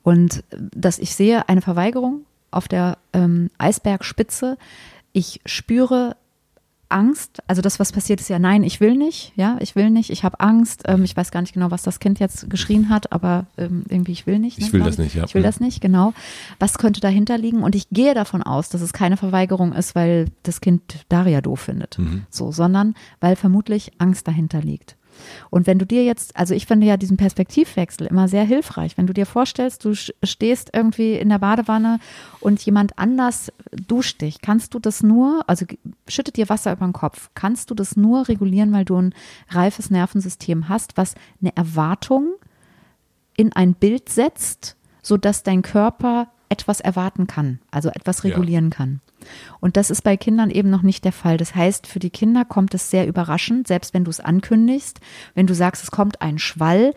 Und 0.01 0.43
äh, 0.51 0.57
dass 0.75 0.99
ich 0.99 1.15
sehe 1.15 1.47
eine 1.49 1.61
Verweigerung 1.61 2.25
auf 2.51 2.67
der 2.67 2.97
ähm, 3.13 3.49
Eisbergspitze, 3.57 4.57
ich 5.11 5.41
spüre 5.45 6.15
Angst, 6.89 7.41
also 7.47 7.61
das, 7.61 7.79
was 7.79 7.91
passiert, 7.91 8.19
ist 8.19 8.29
ja, 8.29 8.39
nein, 8.39 8.63
ich 8.63 8.79
will 8.81 8.95
nicht, 8.95 9.31
ja, 9.35 9.57
ich 9.59 9.75
will 9.75 9.89
nicht, 9.91 10.09
ich 10.09 10.23
habe 10.23 10.39
Angst, 10.39 10.83
ähm, 10.87 11.03
ich 11.03 11.15
weiß 11.15 11.31
gar 11.31 11.41
nicht 11.41 11.53
genau, 11.53 11.71
was 11.71 11.83
das 11.83 11.99
Kind 11.99 12.19
jetzt 12.19 12.49
geschrien 12.49 12.89
hat, 12.89 13.11
aber 13.11 13.45
ähm, 13.57 13.83
irgendwie, 13.87 14.11
ich 14.11 14.25
will 14.25 14.39
nicht. 14.39 14.57
Ich 14.57 14.67
ne, 14.67 14.73
will 14.73 14.79
glaub 14.81 14.89
das 14.89 14.97
nicht, 14.97 15.15
ja. 15.15 15.23
Ich 15.25 15.35
will 15.35 15.43
das 15.43 15.59
nicht, 15.59 15.81
genau. 15.81 16.13
Was 16.59 16.77
könnte 16.77 16.99
dahinter 16.99 17.37
liegen? 17.37 17.63
Und 17.63 17.75
ich 17.75 17.89
gehe 17.91 18.13
davon 18.13 18.41
aus, 18.43 18.69
dass 18.69 18.81
es 18.81 18.91
keine 18.91 19.17
Verweigerung 19.17 19.73
ist, 19.73 19.93
weil 19.95 20.25
das 20.43 20.61
Kind 20.61 21.05
Daria 21.09 21.41
doof 21.41 21.59
findet, 21.61 21.97
Mhm. 21.99 22.23
so, 22.29 22.51
sondern 22.51 22.95
weil 23.21 23.35
vermutlich 23.35 23.91
Angst 23.99 24.27
dahinter 24.27 24.61
liegt. 24.61 24.95
Und 25.49 25.67
wenn 25.67 25.79
du 25.79 25.85
dir 25.85 26.03
jetzt, 26.03 26.35
also 26.35 26.53
ich 26.53 26.65
finde 26.65 26.87
ja 26.87 26.97
diesen 26.97 27.17
Perspektivwechsel 27.17 28.07
immer 28.07 28.27
sehr 28.27 28.43
hilfreich, 28.43 28.97
wenn 28.97 29.07
du 29.07 29.13
dir 29.13 29.25
vorstellst, 29.25 29.83
du 29.85 29.93
stehst 29.93 30.69
irgendwie 30.73 31.13
in 31.15 31.29
der 31.29 31.39
Badewanne 31.39 31.99
und 32.39 32.61
jemand 32.65 32.97
anders 32.97 33.51
duscht 33.71 34.21
dich, 34.21 34.41
kannst 34.41 34.73
du 34.73 34.79
das 34.79 35.03
nur, 35.03 35.43
also 35.47 35.65
schüttet 36.07 36.37
dir 36.37 36.49
Wasser 36.49 36.71
über 36.73 36.85
den 36.85 36.93
Kopf, 36.93 37.29
kannst 37.33 37.69
du 37.69 37.75
das 37.75 37.95
nur 37.95 38.27
regulieren, 38.27 38.71
weil 38.73 38.85
du 38.85 38.97
ein 38.97 39.13
reifes 39.49 39.89
Nervensystem 39.89 40.69
hast, 40.69 40.97
was 40.97 41.15
eine 41.41 41.55
Erwartung 41.55 42.33
in 43.35 43.53
ein 43.53 43.73
Bild 43.73 44.09
setzt, 44.09 44.75
sodass 45.01 45.43
dein 45.43 45.61
Körper 45.61 46.27
etwas 46.49 46.79
erwarten 46.81 47.27
kann, 47.27 47.59
also 47.71 47.89
etwas 47.89 48.23
Ja. 48.23 48.29
regulieren 48.29 48.69
kann. 48.69 49.01
Und 49.59 49.77
das 49.77 49.89
ist 49.89 50.03
bei 50.03 50.17
Kindern 50.17 50.49
eben 50.49 50.69
noch 50.69 50.81
nicht 50.81 51.05
der 51.05 51.11
Fall. 51.11 51.37
Das 51.37 51.55
heißt, 51.55 51.87
für 51.87 51.99
die 51.99 52.09
Kinder 52.09 52.45
kommt 52.45 52.73
es 52.73 52.89
sehr 52.89 53.07
überraschend, 53.07 53.67
selbst 53.67 53.93
wenn 53.93 54.03
du 54.03 54.09
es 54.09 54.19
ankündigst, 54.19 54.99
wenn 55.35 55.47
du 55.47 55.53
sagst, 55.53 55.83
es 55.83 55.91
kommt 55.91 56.21
ein 56.21 56.39
Schwall, 56.39 56.93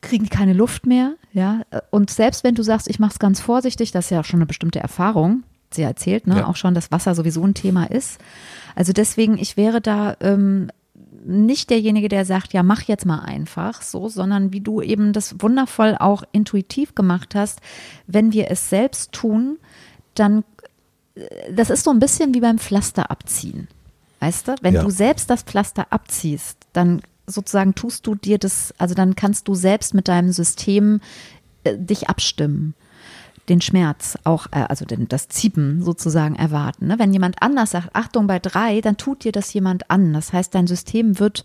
kriegen 0.00 0.24
die 0.24 0.30
keine 0.30 0.54
Luft 0.54 0.86
mehr, 0.86 1.14
ja. 1.32 1.60
Und 1.90 2.10
selbst 2.10 2.42
wenn 2.42 2.54
du 2.54 2.62
sagst, 2.62 2.88
ich 2.88 2.98
mache 2.98 3.12
es 3.12 3.18
ganz 3.18 3.40
vorsichtig, 3.40 3.92
das 3.92 4.06
ist 4.06 4.10
ja 4.10 4.20
auch 4.20 4.24
schon 4.24 4.38
eine 4.38 4.46
bestimmte 4.46 4.80
Erfahrung. 4.80 5.42
Sie 5.72 5.82
erzählt, 5.82 6.26
ne, 6.26 6.38
Ja. 6.38 6.46
auch 6.46 6.56
schon, 6.56 6.74
dass 6.74 6.90
Wasser 6.90 7.14
sowieso 7.14 7.44
ein 7.44 7.54
Thema 7.54 7.84
ist. 7.84 8.18
Also 8.74 8.92
deswegen, 8.92 9.38
ich 9.38 9.56
wäre 9.56 9.80
da 9.80 10.16
ähm, 10.20 10.68
nicht 11.24 11.70
derjenige, 11.70 12.08
der 12.08 12.24
sagt, 12.24 12.52
ja, 12.54 12.62
mach 12.62 12.82
jetzt 12.82 13.04
mal 13.04 13.20
einfach 13.20 13.82
so, 13.82 14.08
sondern 14.08 14.52
wie 14.52 14.60
du 14.62 14.80
eben 14.80 15.12
das 15.12 15.36
wundervoll 15.40 15.96
auch 15.98 16.22
intuitiv 16.32 16.94
gemacht 16.94 17.34
hast, 17.34 17.60
wenn 18.06 18.32
wir 18.32 18.50
es 18.50 18.70
selbst 18.70 19.12
tun, 19.12 19.58
dann, 20.14 20.44
das 21.52 21.70
ist 21.70 21.84
so 21.84 21.90
ein 21.90 21.98
bisschen 22.00 22.34
wie 22.34 22.40
beim 22.40 22.58
Pflaster 22.58 23.10
abziehen. 23.10 23.68
Weißt 24.20 24.48
du, 24.48 24.54
wenn 24.62 24.74
Ja. 24.74 24.82
du 24.82 24.90
selbst 24.90 25.30
das 25.30 25.42
Pflaster 25.42 25.86
abziehst, 25.90 26.58
dann 26.72 27.02
sozusagen 27.26 27.74
tust 27.74 28.06
du 28.06 28.14
dir 28.14 28.38
das, 28.38 28.74
also 28.78 28.94
dann 28.94 29.16
kannst 29.16 29.48
du 29.48 29.54
selbst 29.54 29.94
mit 29.94 30.08
deinem 30.08 30.32
System 30.32 31.00
äh, 31.64 31.76
dich 31.76 32.08
abstimmen 32.08 32.74
den 33.48 33.60
Schmerz 33.60 34.16
auch, 34.24 34.46
äh, 34.52 34.64
also 34.68 34.84
den, 34.84 35.08
das 35.08 35.28
Ziepen 35.28 35.82
sozusagen 35.82 36.36
erwarten. 36.36 36.86
Ne? 36.86 36.98
Wenn 36.98 37.12
jemand 37.12 37.42
anders 37.42 37.72
sagt, 37.72 37.90
Achtung 37.94 38.26
bei 38.26 38.38
drei, 38.38 38.80
dann 38.80 38.96
tut 38.96 39.24
dir 39.24 39.32
das 39.32 39.52
jemand 39.52 39.90
an. 39.90 40.12
Das 40.12 40.32
heißt, 40.32 40.54
dein 40.54 40.66
System 40.66 41.18
wird 41.18 41.44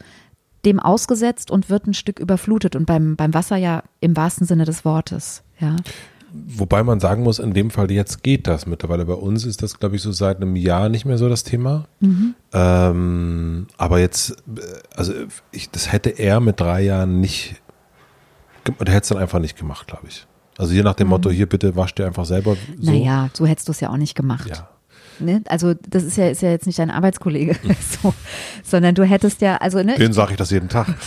dem 0.66 0.80
ausgesetzt 0.80 1.52
und 1.52 1.70
wird 1.70 1.88
ein 1.88 1.94
Stück 1.94 2.20
überflutet 2.20 2.76
und 2.76 2.86
beim, 2.86 3.16
beim 3.16 3.34
Wasser 3.34 3.56
ja 3.56 3.84
im 4.00 4.16
wahrsten 4.16 4.48
Sinne 4.48 4.66
des 4.66 4.86
Wortes. 4.86 5.44
Ja. 5.60 5.76
Wobei 6.48 6.84
man 6.84 7.00
sagen 7.00 7.24
muss, 7.24 7.40
in 7.40 7.54
dem 7.54 7.70
Fall 7.70 7.90
jetzt 7.92 8.24
geht 8.24 8.48
das. 8.48 8.66
Mittlerweile 8.66 9.06
bei 9.06 9.14
uns 9.14 9.46
ist 9.46 9.64
das, 9.64 9.80
glaube 9.80 9.96
ich, 9.96 10.02
so 10.02 10.12
seit 10.12 10.38
einem 10.38 10.56
Jahr 10.56 10.90
nicht 10.90 11.06
mehr 11.06 11.18
so 11.18 11.30
das 11.30 11.44
Thema. 11.44 11.88
Ähm, 12.54 13.68
aber 13.78 14.00
jetzt, 14.00 14.32
äh, 14.32 14.62
also 14.96 15.14
ich, 15.52 15.70
das 15.70 15.92
hätte 15.92 16.10
er 16.10 16.40
mit 16.40 16.60
drei 16.60 16.82
Jahren 16.82 17.20
nicht, 17.20 17.62
oder 18.80 18.92
hätte 18.92 19.04
es 19.04 19.10
dann 19.10 19.18
einfach 19.18 19.40
nicht 19.40 19.58
gemacht, 19.58 19.88
glaube 19.88 20.08
ich. 20.08 20.28
Also 20.58 20.74
je 20.74 20.84
nach 20.84 20.96
dem 20.96 21.08
Motto, 21.08 21.30
hier 21.30 21.48
bitte 21.48 21.76
wasch 21.76 21.96
dir 21.96 22.06
einfach 22.06 22.26
selber 22.26 22.56
so. 22.80 22.92
Naja, 22.92 23.30
so 23.34 23.46
hättest 23.46 23.68
du 23.68 23.72
es 23.72 23.80
ja 23.82 23.90
auch 23.90 23.98
nicht 23.98 24.16
gemacht. 24.16 24.50
Ja. 24.50 24.70
Ne? 25.20 25.42
Also 25.48 25.74
das 25.74 26.04
ist 26.04 26.18
ja, 26.18 26.28
ist 26.28 26.42
ja 26.42 26.50
jetzt 26.50 26.66
nicht 26.66 26.80
dein 26.80 26.92
Arbeitskollege, 26.92 27.56
so, 28.02 28.14
sondern 28.64 28.96
du 28.96 29.04
hättest 29.04 29.42
ja, 29.42 29.58
also 29.58 29.82
ne, 29.82 29.96
Den 29.96 30.14
sage 30.14 30.32
ich 30.32 30.38
das 30.38 30.52
jeden 30.52 30.70
Tag. 30.70 30.88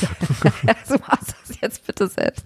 so 0.87 0.95
machst 1.07 1.35
das 1.47 1.61
jetzt 1.61 1.87
bitte 1.87 2.09
selbst. 2.09 2.45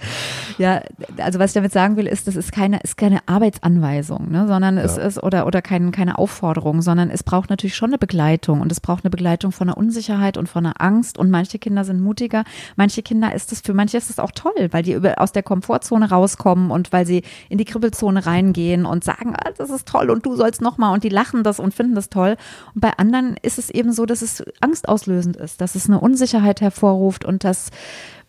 Ja, 0.58 0.82
also 1.24 1.38
was 1.38 1.50
ich 1.50 1.54
damit 1.54 1.72
sagen 1.72 1.96
will, 1.96 2.06
ist, 2.06 2.26
das 2.26 2.36
ist 2.36 2.52
keine, 2.52 2.80
ist 2.80 2.96
keine 2.96 3.20
Arbeitsanweisung, 3.26 4.30
ne, 4.30 4.46
sondern 4.48 4.78
es 4.78 4.96
Ja. 4.96 5.02
ist 5.04 5.22
oder 5.22 5.46
oder 5.46 5.62
kein, 5.62 5.92
keine 5.92 6.18
Aufforderung, 6.18 6.82
sondern 6.82 7.10
es 7.10 7.22
braucht 7.22 7.50
natürlich 7.50 7.76
schon 7.76 7.90
eine 7.90 7.98
Begleitung 7.98 8.60
und 8.60 8.70
es 8.72 8.80
braucht 8.80 9.04
eine 9.04 9.10
Begleitung 9.10 9.52
von 9.52 9.68
einer 9.68 9.76
Unsicherheit 9.76 10.36
und 10.36 10.48
von 10.48 10.66
einer 10.66 10.80
Angst 10.80 11.18
und 11.18 11.30
manche 11.30 11.58
Kinder 11.58 11.84
sind 11.84 12.00
mutiger, 12.00 12.44
manche 12.76 13.02
Kinder 13.02 13.34
ist 13.34 13.52
es 13.52 13.60
für 13.60 13.74
manche 13.74 13.96
ist 13.96 14.10
es 14.10 14.18
auch 14.18 14.30
toll, 14.32 14.68
weil 14.70 14.82
die 14.82 14.92
über, 14.92 15.20
aus 15.20 15.32
der 15.32 15.42
Komfortzone 15.42 16.08
rauskommen 16.10 16.70
und 16.70 16.92
weil 16.92 17.06
sie 17.06 17.22
in 17.48 17.58
die 17.58 17.64
Kribbelzone 17.64 18.24
reingehen 18.26 18.86
und 18.86 19.04
sagen, 19.04 19.34
ah, 19.36 19.50
das 19.56 19.70
ist 19.70 19.86
toll 19.88 20.10
und 20.10 20.24
du 20.26 20.36
sollst 20.36 20.60
noch 20.60 20.78
mal 20.78 20.92
und 20.92 21.04
die 21.04 21.08
lachen 21.08 21.42
das 21.44 21.60
und 21.60 21.74
finden 21.74 21.94
das 21.94 22.08
toll 22.08 22.36
und 22.74 22.80
bei 22.80 22.90
anderen 22.96 23.36
ist 23.42 23.58
es 23.58 23.70
eben 23.70 23.92
so, 23.92 24.06
dass 24.06 24.22
es 24.22 24.42
angstauslösend 24.60 25.36
ist, 25.36 25.60
dass 25.60 25.74
es 25.74 25.86
eine 25.88 26.00
Unsicherheit 26.00 26.60
hervorruft 26.60 27.24
und 27.24 27.44
dass 27.44 27.70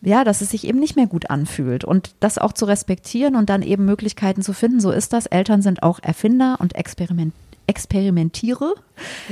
ja, 0.04 0.24
dass 0.24 0.40
es 0.40 0.50
sich 0.50 0.66
eben 0.66 0.78
nicht 0.78 0.96
mehr 0.96 1.06
gut 1.06 1.30
anfühlt 1.30 1.84
und 1.84 2.14
das 2.20 2.38
auch 2.38 2.52
zu 2.52 2.64
respektieren 2.64 3.36
und 3.36 3.50
dann 3.50 3.62
eben 3.62 3.84
Möglichkeiten 3.84 4.42
zu 4.42 4.52
finden. 4.52 4.80
So 4.80 4.90
ist 4.90 5.12
das. 5.12 5.26
Eltern 5.26 5.62
sind 5.62 5.82
auch 5.82 5.98
Erfinder 6.02 6.56
und 6.60 6.74
Experiment 6.74 7.32
experimentiere. 7.66 8.74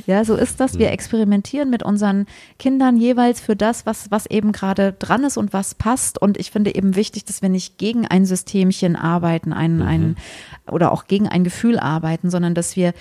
Ja, 0.06 0.24
so 0.24 0.34
ist 0.34 0.58
das. 0.58 0.78
Wir 0.78 0.90
experimentieren 0.90 1.70
mit 1.70 1.82
unseren 1.82 2.26
Kindern 2.58 2.96
jeweils 2.96 3.40
für 3.40 3.56
das, 3.56 3.86
was, 3.86 4.10
was 4.10 4.26
eben 4.26 4.52
gerade 4.52 4.92
dran 4.92 5.24
ist 5.24 5.36
und 5.36 5.52
was 5.52 5.74
passt. 5.74 6.20
Und 6.20 6.38
ich 6.38 6.50
finde 6.50 6.74
eben 6.74 6.96
wichtig, 6.96 7.24
dass 7.24 7.42
wir 7.42 7.48
nicht 7.48 7.78
gegen 7.78 8.06
ein 8.06 8.24
Systemchen 8.24 8.96
arbeiten, 8.96 9.52
ein, 9.52 9.82
ein, 9.82 10.16
oder 10.70 10.92
auch 10.92 11.06
gegen 11.06 11.28
ein 11.28 11.44
Gefühl 11.44 11.78
arbeiten, 11.78 12.30
sondern 12.30 12.54
dass 12.54 12.74
wir 12.74 12.94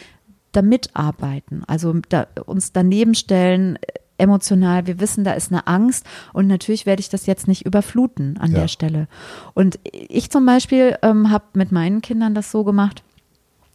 damit 0.51 0.89
arbeiten. 0.93 1.63
Also 1.65 1.95
da, 2.09 2.27
uns 2.45 2.73
daneben 2.73 3.15
stellen, 3.15 3.79
emotional. 4.21 4.87
Wir 4.87 4.99
wissen, 4.99 5.23
da 5.23 5.33
ist 5.33 5.51
eine 5.51 5.67
Angst 5.67 6.05
und 6.33 6.47
natürlich 6.47 6.85
werde 6.85 7.01
ich 7.01 7.09
das 7.09 7.25
jetzt 7.25 7.47
nicht 7.47 7.65
überfluten 7.65 8.37
an 8.37 8.51
Ja. 8.51 8.59
der 8.61 8.67
Stelle. 8.67 9.07
Und 9.53 9.79
ich 9.83 10.29
zum 10.29 10.45
Beispiel 10.45 10.97
ähm, 11.01 11.29
habe 11.31 11.43
mit 11.53 11.71
meinen 11.71 12.01
Kindern 12.01 12.33
das 12.35 12.51
so 12.51 12.63
gemacht. 12.63 13.03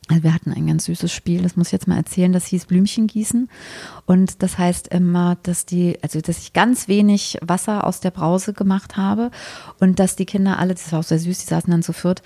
Also 0.09 0.23
wir 0.23 0.33
hatten 0.33 0.53
ein 0.53 0.69
ganz 0.69 0.85
süßes 0.85 1.13
Spiel, 1.13 1.43
das 1.43 1.57
muss 1.57 1.69
ich 1.69 1.73
jetzt 1.73 1.89
mal 1.89 1.97
erzählen, 1.97 2.33
das 2.33 2.47
hieß 2.47 2.67
Blümchen 2.67 3.09
gießen. 3.09 3.49
Und 4.05 4.43
das 4.43 4.57
heißt 4.57 4.87
immer, 4.89 5.37
dass 5.43 5.67
die, 5.67 5.99
also 6.01 6.21
dass 6.21 6.39
ich 6.39 6.53
ganz 6.53 6.87
wenig 6.87 7.39
Wasser 7.43 7.85
aus 7.85 7.99
der 7.99 8.13
Brause 8.13 8.53
gemacht 8.53 8.97
habe 8.97 9.33
und 9.81 9.99
dass 9.99 10.15
die 10.15 10.25
Kinder 10.25 10.61
alle, 10.61 10.75
das 10.75 10.93
war 10.93 11.01
auch 11.01 11.05
sehr 11.05 11.19
süß, 11.19 11.39
die 11.39 11.47
saßen 11.47 11.73
dann 11.73 11.83
zu 11.83 11.93
viert 11.93 12.23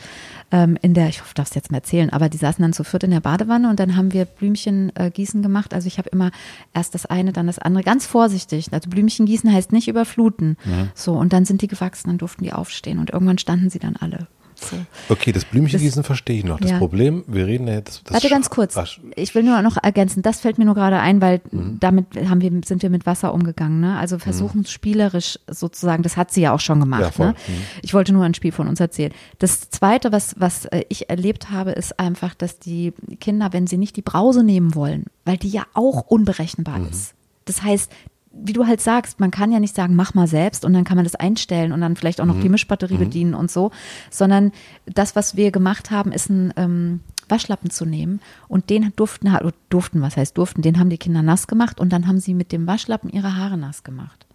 ähm, 0.50 0.76
in 0.82 0.92
der, 0.92 1.08
ich 1.08 1.22
hoffe, 1.22 1.32
darf 1.34 1.48
es 1.48 1.54
jetzt 1.54 1.70
mal 1.70 1.78
erzählen, 1.78 2.10
aber 2.10 2.28
die 2.28 2.36
saßen 2.36 2.60
dann 2.60 2.74
zu 2.74 2.84
viert 2.84 3.04
in 3.04 3.12
der 3.12 3.20
Badewanne 3.20 3.70
und 3.70 3.80
dann 3.80 3.96
haben 3.96 4.12
wir 4.12 4.26
Blümchen 4.26 4.92
äh, 4.96 5.10
gießen 5.10 5.40
gemacht. 5.40 5.72
Also 5.72 5.86
ich 5.86 5.96
habe 5.96 6.10
immer 6.10 6.32
erst 6.74 6.94
das 6.94 7.06
eine, 7.06 7.32
dann 7.32 7.46
das 7.46 7.58
andere, 7.58 7.82
ganz 7.82 8.04
vorsichtig. 8.04 8.72
Also 8.72 8.90
Blümchen 8.90 9.24
gießen 9.24 9.50
heißt 9.50 9.72
nicht 9.72 9.88
überfluten. 9.88 10.58
So, 10.94 11.14
und 11.14 11.32
dann 11.32 11.46
sind 11.46 11.62
die 11.62 11.68
gewachsen, 11.68 12.08
dann 12.08 12.18
durften 12.18 12.44
die 12.44 12.52
aufstehen 12.52 12.98
und 12.98 13.08
irgendwann 13.10 13.38
standen 13.38 13.70
sie 13.70 13.78
dann 13.78 13.96
alle. 13.96 14.26
So. 14.60 14.76
Okay, 15.08 15.32
das 15.32 15.44
Blümchengießen 15.46 16.04
verstehe 16.04 16.38
ich 16.38 16.44
noch. 16.44 16.60
Das 16.60 16.70
Ja. 16.72 16.78
Problem, 16.78 17.24
wir 17.26 17.46
reden 17.46 17.66
ja 17.66 17.74
jetzt. 17.74 18.02
Warte 18.10 18.28
ganz 18.28 18.50
kurz. 18.50 18.76
Sch- 18.76 18.98
Ich 19.16 19.34
will 19.34 19.42
nur 19.42 19.60
noch 19.62 19.76
ergänzen, 19.82 20.22
das 20.22 20.40
fällt 20.40 20.58
mir 20.58 20.64
nur 20.66 20.74
gerade 20.74 20.98
ein, 21.00 21.20
weil 21.20 21.40
Mhm. 21.50 21.78
damit 21.80 22.06
haben 22.28 22.40
wir, 22.40 22.50
sind 22.64 22.82
wir 22.82 22.90
mit 22.90 23.06
Wasser 23.06 23.32
umgegangen. 23.32 23.80
Ne? 23.80 23.96
Also 23.98 24.18
versuchen 24.18 24.66
spielerisch 24.66 25.38
sozusagen, 25.48 26.02
das 26.02 26.16
hat 26.16 26.30
sie 26.30 26.42
ja 26.42 26.52
auch 26.52 26.60
schon 26.60 26.78
Ja, 26.78 26.84
gemacht. 26.84 27.14
voll. 27.14 27.28
ne? 27.28 27.34
Mhm. 27.48 27.54
Ich 27.82 27.94
wollte 27.94 28.12
nur 28.12 28.24
ein 28.24 28.34
Spiel 28.34 28.52
von 28.52 28.68
uns 28.68 28.80
erzählen. 28.80 29.12
Das 29.38 29.70
Zweite, 29.70 30.12
was, 30.12 30.34
was 30.38 30.66
äh, 30.66 30.84
ich 30.88 31.08
erlebt 31.10 31.50
habe, 31.50 31.70
ist 31.72 31.98
einfach, 31.98 32.34
dass 32.34 32.58
die 32.58 32.92
Kinder, 33.20 33.52
wenn 33.52 33.66
sie 33.66 33.78
nicht 33.78 33.96
die 33.96 34.02
Brause 34.02 34.44
nehmen 34.44 34.74
wollen, 34.74 35.04
weil 35.24 35.36
die 35.38 35.48
ja 35.50 35.62
auch 35.74 36.02
unberechenbar 36.02 36.78
Mhm. 36.78 36.88
ist. 36.90 37.14
Das 37.46 37.62
heißt, 37.62 37.90
wie 38.32 38.52
du 38.52 38.66
halt 38.66 38.80
sagst, 38.80 39.18
man 39.18 39.30
kann 39.30 39.50
ja 39.50 39.58
nicht 39.58 39.74
sagen, 39.74 39.96
mach 39.96 40.14
mal 40.14 40.26
selbst 40.26 40.64
und 40.64 40.72
dann 40.72 40.84
kann 40.84 40.96
man 40.96 41.04
das 41.04 41.16
einstellen 41.16 41.72
und 41.72 41.80
dann 41.80 41.96
vielleicht 41.96 42.20
auch 42.20 42.26
noch 42.26 42.40
die 42.40 42.48
Mischbatterie 42.48 42.96
bedienen 42.96 43.34
und 43.34 43.50
so, 43.50 43.72
sondern 44.08 44.52
das, 44.86 45.16
was 45.16 45.36
wir 45.36 45.50
gemacht 45.50 45.90
haben, 45.90 46.12
ist 46.12 46.30
ein, 46.30 46.52
ähm, 46.56 47.00
Waschlappen 47.30 47.70
zu 47.70 47.84
nehmen 47.84 48.20
und 48.48 48.70
den 48.70 48.92
durften, 48.96 49.30
durften, 49.68 50.02
was 50.02 50.16
heißt 50.16 50.36
durften, 50.36 50.62
den 50.62 50.78
haben 50.78 50.90
die 50.90 50.98
Kinder 50.98 51.22
nass 51.22 51.46
gemacht 51.46 51.80
und 51.80 51.92
dann 51.92 52.06
haben 52.06 52.20
sie 52.20 52.34
mit 52.34 52.52
dem 52.52 52.66
Waschlappen 52.66 53.10
ihre 53.10 53.36
Haare 53.36 53.56
nass 53.56 53.84
gemacht. 53.84 54.26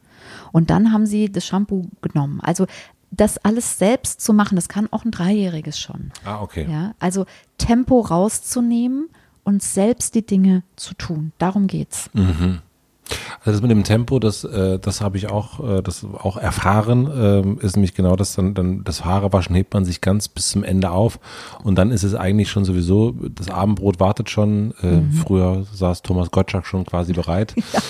Und 0.52 0.70
dann 0.70 0.92
haben 0.92 1.06
sie 1.06 1.32
das 1.32 1.46
Shampoo 1.46 1.90
genommen. 2.02 2.40
Also 2.42 2.66
das 3.12 3.38
alles 3.38 3.78
selbst 3.78 4.22
zu 4.22 4.34
machen, 4.34 4.56
das 4.56 4.70
kann 4.70 4.92
auch 4.92 5.06
ein 5.06 5.12
Dreijähriges 5.12 5.80
schon. 5.80 6.12
Ah, 6.24 6.42
okay. 6.42 6.68
Ja, 6.70 6.96
also 7.00 7.26
Tempo 7.58 8.00
rauszunehmen 8.02 9.10
und 9.44 9.62
selbst 9.62 10.16
die 10.16 10.26
Dinge 10.26 10.64
zu 10.76 10.96
tun. 10.96 11.32
Darum 11.38 11.68
geht's. 11.68 12.10
Mhm. 12.14 12.62
Also 13.40 13.52
das 13.52 13.62
mit 13.62 13.72
dem 13.72 13.84
Tempo, 13.84 14.20
das, 14.20 14.44
äh, 14.44 14.80
das 14.80 15.02
habe 15.02 15.18
ich 15.18 15.30
auch, 15.30 15.60
äh, 15.60 15.82
das 15.82 16.06
auch 16.06 16.38
erfahren, 16.38 17.10
ähm, 17.16 17.60
ist 17.62 17.76
nämlich 17.76 17.94
genau 17.94 18.16
das, 18.16 18.36
dann, 18.36 18.54
dann 18.54 18.84
das 18.84 19.06
Haarewaschen 19.06 19.56
hebt 19.56 19.74
man 19.74 19.86
sich 19.86 20.02
ganz 20.02 20.28
bis 20.28 20.50
zum 20.50 20.64
Ende 20.64 20.92
auf 20.92 21.20
und 21.64 21.76
dann 21.76 21.92
ist 21.92 22.04
es 22.04 22.16
eigentlich 22.16 22.50
schon 22.50 22.66
sowieso, 22.66 23.12
das 23.12 23.50
Abendbrot 23.50 24.00
wartet 24.00 24.30
schon, 24.30 24.74
äh, 24.82 24.88
mhm. 24.88 25.12
früher 25.12 25.66
saß 25.74 26.02
Thomas 26.02 26.32
Gottschalk 26.32 26.66
schon 26.66 26.86
quasi 26.86 27.14
bereit. 27.14 27.54
Ja. 27.74 27.82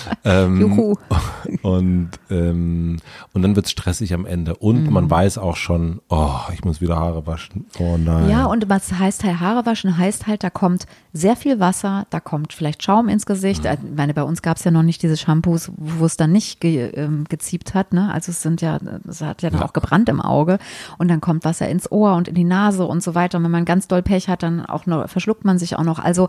Ähm, 0.44 0.60
Juhu. 0.60 0.94
Und, 1.62 2.10
ähm, 2.30 2.96
und 3.32 3.42
dann 3.42 3.54
wird's 3.54 3.70
stressig 3.70 4.14
am 4.14 4.26
Ende 4.26 4.56
und 4.56 4.84
mhm. 4.84 4.92
man 4.92 5.10
weiß 5.10 5.38
auch 5.38 5.56
schon, 5.56 6.00
oh, 6.08 6.38
ich 6.52 6.64
muss 6.64 6.80
wieder 6.80 6.96
Haare 6.96 7.26
waschen, 7.26 7.66
oh 7.78 7.96
nein. 7.96 8.30
Ja 8.30 8.46
und 8.46 8.68
was 8.68 8.92
heißt 8.92 9.24
halt 9.24 9.40
Haare 9.40 9.66
waschen, 9.66 9.96
heißt 9.96 10.26
halt, 10.26 10.42
da 10.42 10.50
kommt 10.50 10.86
sehr 11.12 11.36
viel 11.36 11.60
Wasser, 11.60 12.06
da 12.10 12.20
kommt 12.20 12.52
vielleicht 12.52 12.82
Schaum 12.82 13.08
ins 13.08 13.26
Gesicht, 13.26 13.64
mhm. 13.64 13.70
ich 13.70 13.96
meine, 13.96 14.14
bei 14.14 14.22
uns 14.22 14.42
gab's 14.42 14.64
ja 14.64 14.70
noch 14.70 14.82
nicht 14.82 15.02
diese 15.02 15.16
Shampoos, 15.36 15.70
wo 15.76 16.04
es 16.04 16.16
dann 16.16 16.32
nicht 16.32 16.60
ge, 16.60 16.90
ähm, 16.94 17.24
geziebt 17.28 17.74
hat. 17.74 17.92
Ne? 17.92 18.12
Also 18.12 18.30
es 18.30 18.42
sind 18.42 18.60
ja, 18.60 18.78
es 19.08 19.20
hat 19.20 19.42
ja 19.42 19.50
dann 19.50 19.60
ja. 19.60 19.66
auch 19.66 19.72
gebrannt 19.72 20.08
im 20.08 20.20
Auge 20.20 20.58
und 20.98 21.08
dann 21.08 21.20
kommt 21.20 21.44
Wasser 21.44 21.68
ins 21.68 21.90
Ohr 21.90 22.14
und 22.14 22.28
in 22.28 22.34
die 22.34 22.44
Nase 22.44 22.84
und 22.84 23.02
so 23.02 23.14
weiter. 23.14 23.38
Und 23.38 23.44
wenn 23.44 23.50
man 23.50 23.64
ganz 23.64 23.88
doll 23.88 24.02
Pech 24.02 24.28
hat, 24.28 24.42
dann 24.42 24.64
auch 24.64 24.86
noch, 24.86 25.08
verschluckt 25.08 25.44
man 25.44 25.58
sich 25.58 25.76
auch 25.76 25.84
noch. 25.84 25.98
Also 25.98 26.28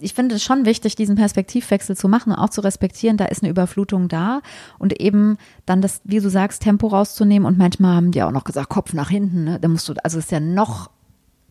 ich 0.00 0.14
finde 0.14 0.36
es 0.36 0.42
schon 0.42 0.64
wichtig, 0.64 0.96
diesen 0.96 1.16
Perspektivwechsel 1.16 1.96
zu 1.96 2.08
machen 2.08 2.32
und 2.32 2.38
auch 2.38 2.50
zu 2.50 2.62
respektieren, 2.62 3.16
da 3.16 3.26
ist 3.26 3.42
eine 3.42 3.50
Überflutung 3.50 4.08
da 4.08 4.40
und 4.78 4.98
eben 5.00 5.36
dann 5.66 5.82
das, 5.82 6.00
wie 6.04 6.20
du 6.20 6.30
sagst, 6.30 6.62
Tempo 6.62 6.86
rauszunehmen 6.86 7.46
und 7.46 7.58
manchmal 7.58 7.96
haben 7.96 8.10
die 8.10 8.22
auch 8.22 8.30
noch 8.30 8.44
gesagt, 8.44 8.70
Kopf 8.70 8.94
nach 8.94 9.10
hinten, 9.10 9.44
ne? 9.44 9.60
da 9.60 9.68
musst 9.68 9.88
du, 9.88 9.94
also 10.02 10.18
ist 10.18 10.30
ja 10.30 10.40
noch 10.40 10.90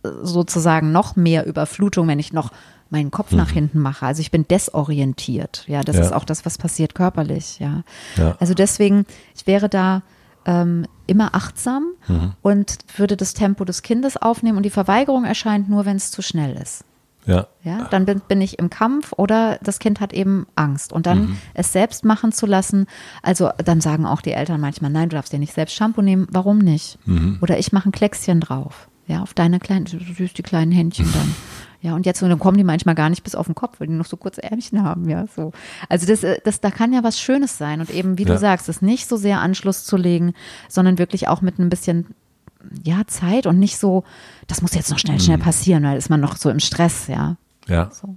sozusagen 0.04 0.92
noch 0.92 1.16
mehr 1.16 1.46
Überflutung, 1.46 2.08
wenn 2.08 2.20
ich 2.20 2.34
noch 2.34 2.52
meinen 2.90 3.12
Kopf 3.12 3.32
mhm. 3.32 3.38
nach 3.38 3.50
hinten 3.50 3.80
mache. 3.80 4.06
Also 4.06 4.22
ich 4.22 4.32
bin 4.32 4.48
desorientiert. 4.48 5.66
Ja, 5.68 5.82
das 5.82 5.98
ja. 5.98 6.04
ist 6.04 6.14
auch 6.14 6.26
das, 6.26 6.46
was 6.46 6.58
passiert 6.58 6.96
körperlich. 6.96 7.60
Ja. 7.60 7.84
ja. 8.18 8.36
Also 8.40 8.54
deswegen, 8.54 9.06
ich 9.36 9.48
wäre 9.48 9.68
da 9.68 10.04
ähm, 10.46 10.86
immer 11.08 11.34
achtsam 11.36 11.88
mhm. 12.08 12.34
und 12.42 12.78
würde 12.98 13.18
das 13.18 13.34
Tempo 13.34 13.66
des 13.66 13.82
Kindes 13.82 14.18
aufnehmen 14.18 14.58
und 14.58 14.64
die 14.64 14.70
Verweigerung 14.70 15.26
erscheint 15.26 15.70
nur, 15.70 15.86
wenn 15.86 15.98
es 15.98 16.12
zu 16.12 16.22
schnell 16.22 16.56
ist. 16.56 16.86
Ja. 17.26 17.48
Ja, 17.64 17.88
dann 17.90 18.06
bin, 18.06 18.22
bin, 18.28 18.42
ich 18.42 18.60
im 18.60 18.70
Kampf 18.70 19.14
oder 19.16 19.58
das 19.64 19.80
Kind 19.80 20.02
hat 20.02 20.12
eben 20.12 20.46
Angst. 20.56 20.92
Und 20.92 21.06
dann 21.06 21.20
mhm. 21.20 21.38
es 21.54 21.72
selbst 21.72 22.04
machen 22.04 22.34
zu 22.34 22.46
lassen, 22.46 22.86
also 23.22 23.50
dann 23.64 23.80
sagen 23.80 24.06
auch 24.06 24.20
die 24.20 24.34
Eltern 24.34 24.60
manchmal, 24.60 24.92
nein, 24.92 25.08
du 25.08 25.16
darfst 25.16 25.32
dir 25.32 25.40
nicht 25.40 25.54
selbst 25.54 25.74
Shampoo 25.74 26.02
nehmen, 26.02 26.28
warum 26.30 26.58
nicht? 26.58 27.00
Mhm. 27.06 27.38
Oder 27.42 27.58
ich 27.58 27.72
mache 27.72 27.90
ein 27.90 27.94
Kleckschen 27.94 28.42
drauf. 28.42 28.90
Ja, 29.08 29.22
auf 29.22 29.34
deine 29.34 29.60
kleinen, 29.60 29.86
süß 29.86 30.34
die 30.34 30.44
kleinen 30.44 30.72
Händchen 30.72 31.12
dann. 31.14 31.36
Ja, 31.82 31.96
und 31.96 32.06
jetzt 32.06 32.24
und 32.24 32.30
dann 32.30 32.40
kommen 32.40 32.58
die 32.58 32.64
manchmal 32.64 32.96
gar 32.96 33.10
nicht 33.10 33.24
bis 33.24 33.36
auf 33.36 33.46
den 33.46 33.56
Kopf, 33.56 33.80
weil 33.80 33.88
die 33.88 33.94
noch 33.94 34.06
so 34.06 34.16
kurze 34.16 34.42
Ärmchen 34.42 34.84
haben, 34.84 35.10
ja, 35.10 35.26
so. 35.28 35.52
Also 35.90 36.08
das, 36.08 36.24
äh, 36.24 36.38
das, 36.46 36.62
da 36.62 36.72
kann 36.72 36.94
ja 36.94 37.04
was 37.04 37.20
Schönes 37.20 37.58
sein 37.58 37.82
und 37.82 37.90
eben, 37.90 38.18
wie 38.18 38.24
ja. 38.24 38.30
du 38.30 38.40
sagst, 38.40 38.70
es 38.70 38.82
nicht 38.82 39.10
so 39.10 39.18
sehr 39.18 39.42
Anschluss 39.42 39.84
zu 39.84 39.98
legen, 39.98 40.34
sondern 40.70 40.98
wirklich 40.98 41.28
auch 41.28 41.42
mit 41.42 41.60
ein 41.60 41.70
bisschen, 41.70 42.16
ja, 42.84 43.06
Zeit 43.08 43.48
und 43.48 43.60
nicht 43.60 43.78
so, 43.78 44.06
das 44.48 44.62
muss 44.62 44.74
jetzt 44.74 44.92
noch 44.92 45.00
schnell, 45.00 45.20
schnell 45.20 45.38
mhm. 45.38 45.42
passieren, 45.42 45.84
weil 45.84 45.98
ist 45.98 46.10
man 46.10 46.22
noch 46.22 46.38
so 46.38 46.50
im 46.50 46.62
Stress, 46.62 47.08
ja. 47.08 47.36
Ja. 47.68 47.90
So. 47.92 48.16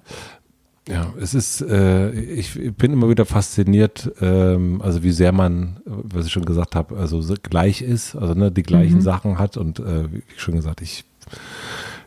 Ja, 0.89 1.13
es 1.21 1.35
ist, 1.35 1.63
äh, 1.63 2.13
ich 2.13 2.55
bin 2.77 2.93
immer 2.93 3.09
wieder 3.09 3.27
fasziniert, 3.27 4.13
ähm, 4.21 4.81
also 4.83 5.03
wie 5.03 5.11
sehr 5.11 5.33
man, 5.33 5.79
was 5.85 6.27
ich 6.27 6.33
schon 6.33 6.45
gesagt 6.45 6.77
habe, 6.77 6.97
also 6.97 7.21
gleich 7.43 7.83
ist, 7.83 8.15
also 8.15 8.35
ne, 8.35 8.53
die 8.53 8.63
gleichen 8.63 8.97
mhm. 8.97 9.03
Sachen 9.03 9.39
hat 9.39 9.57
und 9.57 9.81
äh, 9.81 10.13
wie 10.13 10.23
schon 10.37 10.55
gesagt, 10.55 10.83
ich 10.83 11.05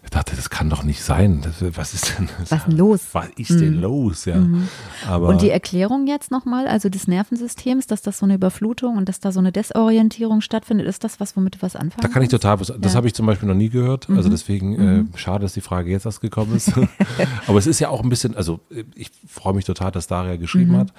ich 0.09 0.11
dachte, 0.11 0.35
das 0.35 0.49
kann 0.49 0.71
doch 0.71 0.81
nicht 0.81 1.03
sein. 1.03 1.41
Das, 1.43 1.63
was 1.77 1.93
ist 1.93 2.17
denn 2.17 2.29
Was 2.39 2.51
ist 2.51 2.65
denn 2.65 2.77
los? 2.77 3.01
Was 3.11 3.27
ist 3.37 3.51
denn 3.51 3.75
mhm. 3.75 3.81
los? 3.81 4.25
Ja. 4.25 4.37
Mhm. 4.37 4.67
Aber 5.07 5.27
und 5.27 5.43
die 5.43 5.51
Erklärung 5.51 6.07
jetzt 6.07 6.31
nochmal, 6.31 6.67
also 6.67 6.89
des 6.89 7.07
Nervensystems, 7.07 7.85
dass 7.85 8.01
das 8.01 8.17
so 8.17 8.25
eine 8.25 8.33
Überflutung 8.33 8.97
und 8.97 9.07
dass 9.07 9.19
da 9.19 9.31
so 9.31 9.39
eine 9.39 9.51
Desorientierung 9.51 10.41
stattfindet, 10.41 10.87
ist 10.87 11.03
das 11.03 11.19
was, 11.19 11.37
womit 11.37 11.55
du 11.55 11.61
was 11.61 11.75
anfangen 11.75 12.01
Da 12.01 12.07
kann 12.07 12.23
ich 12.23 12.29
total 12.29 12.59
was, 12.59 12.73
das 12.79 12.93
ja. 12.93 12.97
habe 12.97 13.05
ich 13.05 13.13
zum 13.13 13.27
Beispiel 13.27 13.47
noch 13.47 13.53
nie 13.53 13.69
gehört. 13.69 14.09
Also 14.09 14.29
mhm. 14.29 14.31
deswegen 14.31 14.73
äh, 14.73 14.77
mhm. 14.79 15.09
schade, 15.13 15.43
dass 15.43 15.53
die 15.53 15.61
Frage 15.61 15.91
jetzt 15.91 16.07
erst 16.07 16.21
gekommen 16.21 16.55
ist. 16.55 16.73
Aber 17.47 17.59
es 17.59 17.67
ist 17.67 17.79
ja 17.79 17.89
auch 17.89 18.01
ein 18.01 18.09
bisschen, 18.09 18.35
also 18.35 18.61
ich 18.95 19.11
freue 19.27 19.53
mich 19.53 19.65
total, 19.65 19.91
dass 19.91 20.07
Daria 20.07 20.37
geschrieben 20.37 20.71
mhm. 20.71 20.77
hat. 20.77 20.93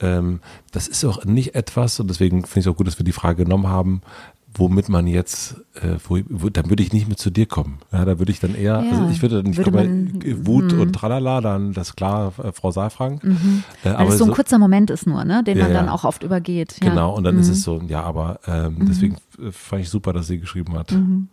Ähm, 0.00 0.40
das 0.72 0.88
ist 0.88 1.04
auch 1.04 1.24
nicht 1.24 1.54
etwas, 1.54 2.00
und 2.00 2.08
deswegen 2.08 2.44
finde 2.46 2.60
ich 2.60 2.66
es 2.66 2.72
auch 2.72 2.76
gut, 2.76 2.86
dass 2.86 2.98
wir 2.98 3.04
die 3.04 3.12
Frage 3.12 3.44
genommen 3.44 3.68
haben, 3.68 4.00
womit 4.54 4.88
man 4.88 5.06
jetzt, 5.06 5.56
äh, 5.74 5.96
wo, 6.08 6.18
wo, 6.28 6.48
dann 6.48 6.70
würde 6.70 6.82
ich 6.82 6.92
nicht 6.92 7.08
mehr 7.08 7.16
zu 7.16 7.30
dir 7.30 7.46
kommen. 7.46 7.78
Ja, 7.92 8.04
da 8.04 8.18
würde 8.18 8.32
ich 8.32 8.40
dann 8.40 8.54
eher, 8.54 8.82
ja, 8.82 8.90
also 8.90 9.08
ich 9.10 9.20
würde 9.22 9.42
dann 9.42 9.50
nicht 9.50 9.62
kommen, 9.62 10.22
Wut 10.46 10.72
mh. 10.72 10.80
und 10.80 10.92
Tralala, 10.92 11.40
dann 11.40 11.72
das 11.72 11.96
klar, 11.96 12.32
äh, 12.42 12.52
Frau 12.52 12.70
Saalfrank. 12.70 13.22
Mhm. 13.24 13.64
Äh, 13.84 13.90
aber 13.90 14.10
es 14.10 14.18
so 14.18 14.24
ein 14.24 14.28
so, 14.28 14.34
kurzer 14.34 14.58
Moment 14.58 14.90
ist 14.90 15.06
nur, 15.06 15.24
ne, 15.24 15.42
den 15.42 15.58
ja, 15.58 15.64
man 15.64 15.74
dann 15.74 15.88
auch 15.88 16.04
oft 16.04 16.22
übergeht. 16.22 16.76
Genau, 16.80 17.14
und 17.14 17.24
dann 17.24 17.34
mhm. 17.34 17.40
ist 17.40 17.48
es 17.48 17.62
so, 17.62 17.80
ja, 17.86 18.02
aber 18.02 18.40
ähm, 18.46 18.76
mhm. 18.78 18.86
deswegen 18.86 19.16
äh, 19.38 19.50
fand 19.50 19.82
ich 19.82 19.90
super, 19.90 20.12
dass 20.12 20.26
sie 20.26 20.38
geschrieben 20.38 20.74
hat. 20.78 20.92
Mhm. 20.92 21.28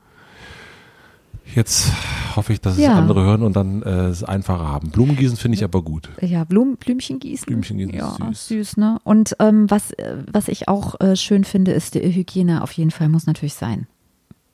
Jetzt 1.55 1.91
hoffe 2.35 2.53
ich, 2.53 2.61
dass 2.61 2.77
es 2.77 2.87
andere 2.87 3.23
hören 3.23 3.43
und 3.43 3.55
dann 3.55 3.83
äh, 3.83 4.07
es 4.07 4.23
einfacher 4.23 4.67
haben. 4.67 4.89
Blumengießen 4.89 5.37
finde 5.37 5.57
ich 5.57 5.63
aber 5.63 5.81
gut. 5.81 6.09
Ja, 6.21 6.43
Blum, 6.43 6.77
Blümchen 6.77 7.19
gießen. 7.19 7.45
Blümchen 7.45 7.77
gießen 7.77 7.93
ja, 7.93 8.15
süß. 8.17 8.47
süß, 8.47 8.77
ne? 8.77 8.99
Und 9.03 9.35
ähm, 9.39 9.69
was, 9.69 9.91
äh, 9.91 10.17
was 10.31 10.47
ich 10.47 10.67
auch 10.67 10.99
äh, 11.01 11.15
schön 11.15 11.43
finde, 11.43 11.71
ist, 11.71 11.95
die 11.95 12.01
Hygiene 12.01 12.63
auf 12.63 12.71
jeden 12.71 12.91
Fall 12.91 13.09
muss 13.09 13.25
natürlich 13.25 13.55
sein. 13.55 13.87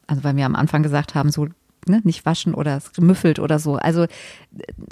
Also 0.08 0.24
weil 0.24 0.36
wir 0.36 0.46
am 0.46 0.56
Anfang 0.56 0.84
gesagt 0.84 1.16
haben, 1.16 1.30
so 1.30 1.48
ne, 1.88 2.02
nicht 2.04 2.26
waschen 2.26 2.54
oder 2.54 2.78
es 2.78 2.92
müffelt 3.00 3.40
oder 3.40 3.60
so. 3.60 3.76
Also 3.76 4.04
äh, 4.04 4.08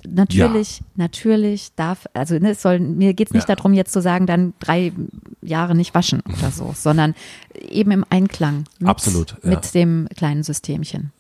natürlich, 0.08 0.80
ja. 0.80 0.86
natürlich 0.96 1.74
darf, 1.76 2.06
also 2.14 2.38
ne, 2.38 2.52
es 2.52 2.62
soll, 2.62 2.80
mir 2.80 3.14
geht 3.14 3.30
es 3.30 3.34
nicht 3.34 3.50
ja. 3.50 3.56
darum, 3.56 3.74
jetzt 3.74 3.94
zu 3.94 4.02
sagen, 4.02 4.26
dann 4.28 4.54
drei 4.60 4.92
Jahre 5.42 5.76
nicht 5.76 5.94
waschen 5.94 6.22
oder 6.38 6.52
so, 6.52 6.74
sondern 6.76 7.16
eben 7.54 7.92
im 7.92 8.06
Einklang 8.10 8.66
mit, 8.80 8.90
Absolut, 8.90 9.38
mit 9.44 9.74
dem 9.74 10.08
kleinen 10.16 10.44
Systemchen. 10.44 11.12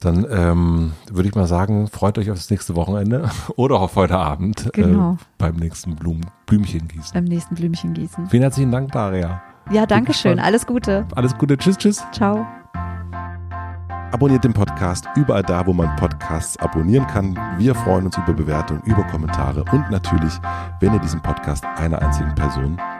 Dann 0.00 0.26
ähm, 0.30 0.92
würde 1.10 1.28
ich 1.28 1.34
mal 1.34 1.46
sagen, 1.46 1.88
freut 1.88 2.18
euch 2.18 2.30
auf 2.30 2.36
das 2.36 2.50
nächste 2.50 2.76
Wochenende 2.76 3.30
oder 3.56 3.80
auf 3.80 3.96
heute 3.96 4.16
Abend 4.18 4.66
äh, 4.66 4.82
genau. 4.82 5.12
äh, 5.12 5.16
beim 5.38 5.56
nächsten 5.56 5.96
Blum 5.96 6.20
Blümchengießen. 6.46 7.14
Beim 7.14 7.24
nächsten 7.24 7.54
Blümchengießen. 7.54 8.28
Vielen 8.28 8.42
herzlichen 8.42 8.70
Dank, 8.70 8.92
Daria. 8.92 9.42
Ja, 9.70 9.86
danke 9.86 10.14
schön. 10.14 10.38
Alles 10.38 10.66
Gute. 10.66 11.06
Alles 11.14 11.36
Gute. 11.36 11.56
Tschüss, 11.56 11.76
tschüss. 11.76 12.04
Ciao. 12.12 12.46
Abonniert 14.12 14.44
den 14.44 14.52
Podcast 14.52 15.04
überall 15.16 15.42
da, 15.42 15.66
wo 15.66 15.72
man 15.72 15.94
Podcasts 15.96 16.56
abonnieren 16.58 17.06
kann. 17.08 17.36
Wir 17.58 17.74
freuen 17.74 18.06
uns 18.06 18.16
über 18.16 18.32
Bewertungen, 18.32 18.80
über 18.84 19.02
Kommentare 19.04 19.64
und 19.72 19.90
natürlich, 19.90 20.32
wenn 20.80 20.94
ihr 20.94 21.00
diesen 21.00 21.20
Podcast 21.20 21.64
einer 21.64 22.00
einzigen 22.00 22.34
Person 22.34 22.78